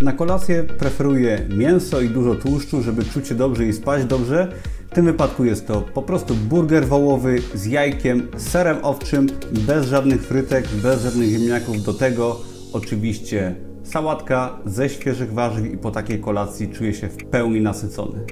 Na 0.00 0.12
kolację 0.12 0.64
preferuję 0.64 1.48
mięso 1.56 2.00
i 2.00 2.08
dużo 2.08 2.34
tłuszczu, 2.34 2.82
żeby 2.82 3.04
czuć 3.04 3.28
się 3.28 3.34
dobrze 3.34 3.66
i 3.66 3.72
spać 3.72 4.04
dobrze. 4.04 4.52
W 4.90 4.94
tym 4.94 5.04
wypadku 5.04 5.44
jest 5.44 5.66
to 5.66 5.80
po 5.80 6.02
prostu 6.02 6.34
burger 6.34 6.86
wołowy 6.86 7.42
z 7.54 7.66
jajkiem, 7.66 8.28
serem 8.36 8.76
owczym, 8.82 9.26
bez 9.52 9.86
żadnych 9.86 10.22
frytek, 10.22 10.68
bez 10.82 11.02
żadnych 11.02 11.28
ziemniaków. 11.28 11.82
Do 11.82 11.94
tego 11.94 12.40
oczywiście 12.72 13.54
sałatka 13.84 14.58
ze 14.66 14.88
świeżych 14.88 15.32
warzyw 15.32 15.72
i 15.72 15.78
po 15.78 15.90
takiej 15.90 16.20
kolacji 16.20 16.68
czuję 16.68 16.94
się 16.94 17.08
w 17.08 17.16
pełni 17.16 17.60
nasycony. 17.60 18.24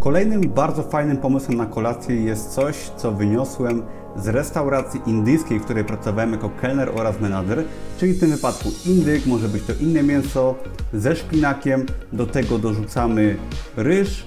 Kolejnym 0.00 0.40
bardzo 0.40 0.82
fajnym 0.82 1.16
pomysłem 1.16 1.56
na 1.56 1.66
kolację 1.66 2.16
jest 2.16 2.50
coś, 2.50 2.76
co 2.96 3.12
wyniosłem 3.12 3.82
z 4.16 4.28
restauracji 4.28 5.00
indyjskiej, 5.06 5.58
w 5.58 5.64
której 5.64 5.84
pracowałem 5.84 6.32
jako 6.32 6.50
kelner 6.60 6.90
oraz 6.94 7.20
menadżer, 7.20 7.64
czyli 7.98 8.12
w 8.12 8.20
tym 8.20 8.30
wypadku 8.30 8.68
indyk, 8.86 9.26
może 9.26 9.48
być 9.48 9.62
to 9.62 9.72
inne 9.80 10.02
mięso 10.02 10.54
ze 10.92 11.16
szpinakiem, 11.16 11.86
do 12.12 12.26
tego 12.26 12.58
dorzucamy 12.58 13.36
ryż, 13.76 14.26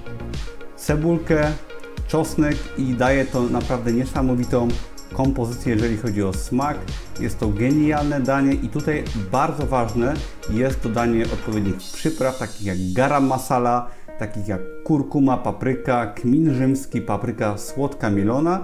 cebulkę, 0.76 1.52
czosnek 2.08 2.56
i 2.78 2.94
daje 2.94 3.26
to 3.26 3.44
naprawdę 3.44 3.94
niesamowitą 3.94 4.68
kompozycję, 5.13 5.73
jeżeli 5.73 5.97
chodzi 5.97 6.23
o 6.23 6.34
smak. 6.34 6.78
Jest 7.19 7.39
to 7.39 7.47
genialne 7.47 8.21
danie 8.21 8.54
i 8.54 8.69
tutaj 8.69 9.04
bardzo 9.32 9.65
ważne 9.65 10.13
jest 10.49 10.84
dodanie 10.84 11.23
odpowiednich 11.23 11.78
przypraw, 11.78 12.39
takich 12.39 12.65
jak 12.65 12.78
garam 12.93 13.28
masala, 13.28 13.89
takich 14.19 14.47
jak 14.47 14.62
kurkuma, 14.84 15.38
papryka, 15.38 16.06
kmin 16.06 16.54
rzymski, 16.54 17.02
papryka 17.02 17.58
słodka 17.58 18.10
mielona 18.10 18.60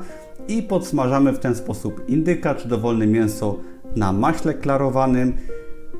i 0.47 0.63
podsmażamy 0.63 1.33
w 1.33 1.39
ten 1.39 1.55
sposób 1.55 2.09
indyka 2.09 2.55
czy 2.55 2.67
dowolne 2.67 3.07
mięso 3.07 3.59
na 3.95 4.13
maśle 4.13 4.53
klarowanym. 4.53 5.33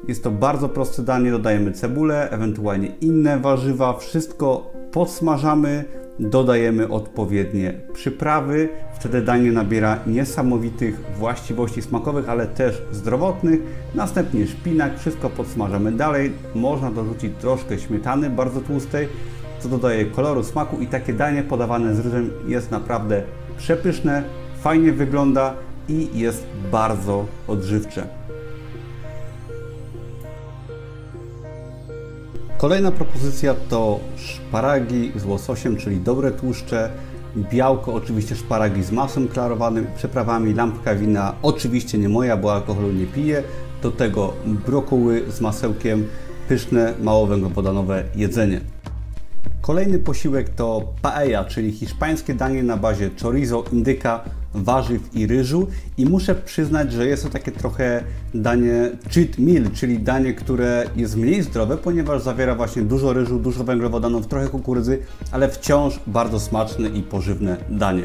Jest 0.08 0.24
to 0.24 0.32
bardzo 0.32 0.70
proste 0.70 1.04
danie, 1.04 1.32
dodajemy 1.32 1.72
cebulę, 1.72 2.30
ewentualnie 2.32 2.88
inne 2.88 3.40
warzywa, 3.40 3.94
wszystko 3.94 4.74
podsmażamy, 4.92 5.86
dodajemy 6.20 6.90
odpowiednie 6.90 7.74
przyprawy. 7.94 8.70
Wtedy 8.94 9.22
danie 9.22 9.52
nabiera 9.52 10.00
niesamowitych 10.08 11.00
właściwości 11.18 11.82
smakowych, 11.82 12.30
ale 12.30 12.48
też 12.48 12.82
zdrowotnych. 12.92 13.60
Następnie 13.96 14.48
szpinak, 14.48 15.00
wszystko 15.00 15.30
podsmażamy 15.30 15.92
dalej. 15.92 16.32
Można 16.56 16.92
dorzucić 16.92 17.34
troszkę 17.42 17.80
śmietany 17.80 18.30
bardzo 18.30 18.62
tłustej, 18.62 19.08
co 19.60 19.70
dodaje 19.70 20.06
koloru, 20.06 20.44
smaku 20.44 20.78
i 20.82 20.88
takie 20.88 21.14
danie 21.14 21.44
podawane 21.44 21.96
z 21.96 22.00
ryżem 22.00 22.32
jest 22.48 22.72
naprawdę 22.72 23.24
przepyszne, 23.58 24.24
fajnie 24.62 24.92
wygląda 24.92 25.54
i 25.90 26.20
jest 26.20 26.46
bardzo 26.72 27.26
odżywcze. 27.48 28.08
Kolejna 32.60 32.92
propozycja 32.92 33.56
to 33.70 34.00
szparagi 34.16 35.12
z 35.16 35.26
łososiem, 35.26 35.78
czyli 35.78 36.00
dobre 36.00 36.32
tłuszcze, 36.32 36.90
białko, 37.52 37.94
oczywiście 37.94 38.36
szparagi 38.36 38.84
z 38.84 38.92
masłem 38.92 39.28
klarowanym, 39.28 39.88
przyprawami, 39.96 40.54
lampka 40.54 40.96
wina, 40.96 41.34
oczywiście 41.42 41.98
nie 41.98 42.10
moja, 42.10 42.38
bo 42.38 42.54
alkoholu 42.54 42.92
nie 42.92 43.06
piję, 43.06 43.44
do 43.84 43.92
tego 43.92 44.34
brokuły 44.66 45.24
z 45.32 45.42
masełkiem, 45.42 46.08
pyszne, 46.48 46.94
mało 47.02 47.28
węglowodanowe 47.28 48.04
jedzenie. 48.16 48.62
Kolejny 49.62 50.00
posiłek 50.00 50.50
to 50.50 50.94
paella, 51.02 51.46
czyli 51.46 51.72
hiszpańskie 51.72 52.34
danie 52.34 52.64
na 52.64 52.78
bazie 52.78 53.10
chorizo, 53.22 53.64
indyka, 53.72 54.24
warzyw 54.54 55.16
i 55.16 55.28
ryżu 55.28 55.68
i 55.98 56.06
muszę 56.06 56.36
przyznać, 56.36 56.94
że 56.94 57.08
jest 57.08 57.24
to 57.24 57.30
takie 57.30 57.52
trochę 57.52 58.04
danie 58.34 58.92
cheat 59.14 59.38
meal, 59.38 59.72
czyli 59.74 60.00
danie, 60.00 60.34
które 60.34 60.86
jest 60.96 61.18
mniej 61.18 61.44
zdrowe, 61.44 61.78
ponieważ 61.78 62.22
zawiera 62.22 62.56
właśnie 62.56 62.82
dużo 62.82 63.14
ryżu, 63.14 63.40
dużo 63.40 63.64
węglowodanów, 63.64 64.28
trochę 64.28 64.48
kukurydzy, 64.48 65.00
ale 65.32 65.50
wciąż 65.50 66.00
bardzo 66.08 66.40
smaczne 66.40 66.90
i 66.90 67.04
pożywne 67.04 67.58
danie. 67.70 68.04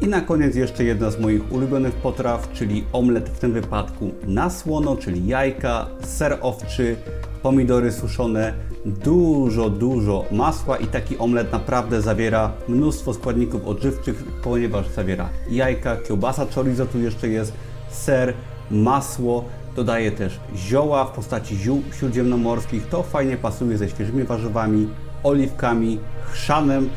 I 0.00 0.06
na 0.06 0.20
koniec 0.20 0.56
jeszcze 0.56 0.84
jedna 0.84 1.10
z 1.10 1.20
moich 1.20 1.52
ulubionych 1.52 1.94
potraw, 1.94 2.52
czyli 2.52 2.84
omlet 2.92 3.28
w 3.28 3.38
tym 3.38 3.52
wypadku 3.52 4.10
na 4.26 4.50
słono, 4.50 4.96
czyli 4.96 5.26
jajka, 5.26 5.86
ser 6.02 6.38
owczy, 6.40 6.96
pomidory 7.42 7.92
suszone, 7.92 8.52
dużo, 8.86 9.70
dużo 9.70 10.24
masła 10.32 10.76
i 10.76 10.86
taki 10.86 11.18
omlet 11.18 11.52
naprawdę 11.52 12.02
zawiera 12.02 12.52
mnóstwo 12.68 13.14
składników 13.14 13.66
odżywczych, 13.66 14.24
ponieważ 14.42 14.88
zawiera 14.88 15.28
jajka, 15.50 15.96
kiełbasa 15.96 16.46
chorizo 16.54 16.86
tu 16.86 16.98
jeszcze 16.98 17.28
jest, 17.28 17.52
ser, 17.90 18.34
masło, 18.70 19.44
dodaje 19.76 20.12
też 20.12 20.40
zioła 20.56 21.04
w 21.04 21.10
postaci 21.10 21.56
ziół 21.56 21.82
śródziemnomorskich, 21.98 22.86
to 22.88 23.02
fajnie 23.02 23.36
pasuje 23.36 23.78
ze 23.78 23.88
świeżymi 23.88 24.24
warzywami, 24.24 24.88
oliwkami, 25.22 25.98
chrzanem, 26.30 26.88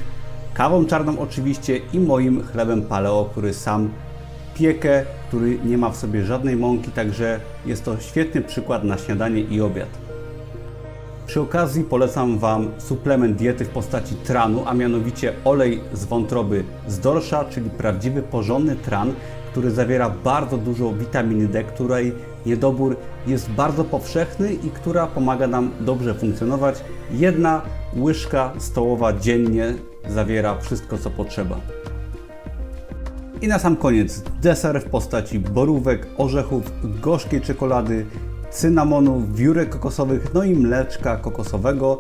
kawą 0.54 0.86
czarną 0.86 1.20
oczywiście 1.20 1.82
i 1.94 2.00
moim 2.00 2.44
chlebem 2.44 2.82
paleo, 2.82 3.30
który 3.32 3.54
sam 3.54 3.90
piekę, 4.56 5.06
który 5.28 5.60
nie 5.66 5.78
ma 5.78 5.90
w 5.90 5.98
sobie 5.98 6.26
żadnej 6.26 6.56
mąki, 6.56 6.92
także 6.92 7.40
jest 7.66 7.86
to 7.86 8.00
świetny 8.00 8.42
przykład 8.42 8.84
na 8.84 8.98
śniadanie 8.98 9.42
i 9.42 9.62
obiad. 9.62 10.09
Przy 11.30 11.42
okazji 11.42 11.84
polecam 11.84 12.40
Wam 12.40 12.68
suplement 12.78 13.38
diety 13.38 13.66
w 13.66 13.70
postaci 13.70 14.16
tranu, 14.16 14.64
a 14.66 14.74
mianowicie 14.74 15.34
olej 15.46 15.82
z 15.94 16.06
wątroby 16.06 16.64
z 16.88 17.00
dorsza, 17.00 17.46
czyli 17.46 17.70
prawdziwy 17.70 18.22
porządny 18.22 18.76
tran, 18.76 19.14
który 19.52 19.72
zawiera 19.72 20.10
bardzo 20.10 20.58
dużo 20.58 20.94
witaminy 20.94 21.48
D, 21.48 21.64
której 21.64 22.14
niedobór 22.46 22.96
jest 23.28 23.52
bardzo 23.52 23.84
powszechny 23.84 24.54
i 24.54 24.70
która 24.70 25.08
pomaga 25.08 25.48
nam 25.48 25.72
dobrze 25.80 26.14
funkcjonować. 26.14 26.84
Jedna 27.12 27.62
łyżka 27.98 28.52
stołowa 28.58 29.14
dziennie 29.14 29.74
zawiera 30.08 30.58
wszystko, 30.60 30.98
co 30.98 31.10
potrzeba. 31.10 31.60
I 33.42 33.48
na 33.48 33.60
sam 33.60 33.76
koniec 33.76 34.24
deser 34.42 34.82
w 34.82 34.90
postaci 34.90 35.40
borówek, 35.40 36.08
orzechów, 36.18 36.64
gorzkiej 37.02 37.42
czekolady, 37.42 38.06
cynamonu, 38.52 39.24
wiórek 39.34 39.70
kokosowych, 39.70 40.34
no 40.34 40.44
i 40.44 40.56
mleczka 40.56 41.18
kokosowego. 41.18 42.00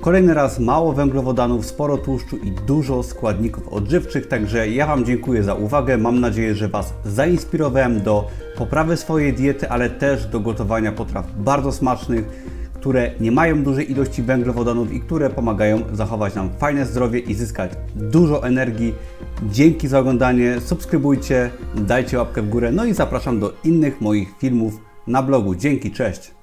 Kolejny 0.00 0.34
raz 0.34 0.58
mało 0.58 0.92
węglowodanów, 0.92 1.66
sporo 1.66 1.98
tłuszczu 1.98 2.36
i 2.36 2.50
dużo 2.50 3.02
składników 3.02 3.68
odżywczych, 3.68 4.28
także 4.28 4.68
ja 4.68 4.86
Wam 4.86 5.04
dziękuję 5.04 5.42
za 5.42 5.54
uwagę. 5.54 5.98
Mam 5.98 6.20
nadzieję, 6.20 6.54
że 6.54 6.68
Was 6.68 6.94
zainspirowałem 7.04 8.00
do 8.00 8.28
poprawy 8.56 8.96
swojej 8.96 9.32
diety, 9.32 9.68
ale 9.68 9.90
też 9.90 10.26
do 10.26 10.40
gotowania 10.40 10.92
potraw 10.92 11.26
bardzo 11.36 11.72
smacznych, 11.72 12.24
które 12.74 13.10
nie 13.20 13.32
mają 13.32 13.62
dużej 13.62 13.92
ilości 13.92 14.22
węglowodanów 14.22 14.92
i 14.92 15.00
które 15.00 15.30
pomagają 15.30 15.82
zachować 15.92 16.34
nam 16.34 16.50
fajne 16.58 16.86
zdrowie 16.86 17.18
i 17.18 17.34
zyskać 17.34 17.70
dużo 17.96 18.46
energii. 18.46 18.94
Dzięki 19.42 19.88
za 19.88 19.98
oglądanie, 19.98 20.60
subskrybujcie, 20.60 21.50
dajcie 21.74 22.18
łapkę 22.18 22.42
w 22.42 22.48
górę, 22.48 22.72
no 22.72 22.84
i 22.84 22.94
zapraszam 22.94 23.40
do 23.40 23.52
innych 23.64 24.00
moich 24.00 24.28
filmów 24.38 24.89
na 25.10 25.22
blogu. 25.22 25.54
Dzięki, 25.54 25.90
cześć! 25.90 26.39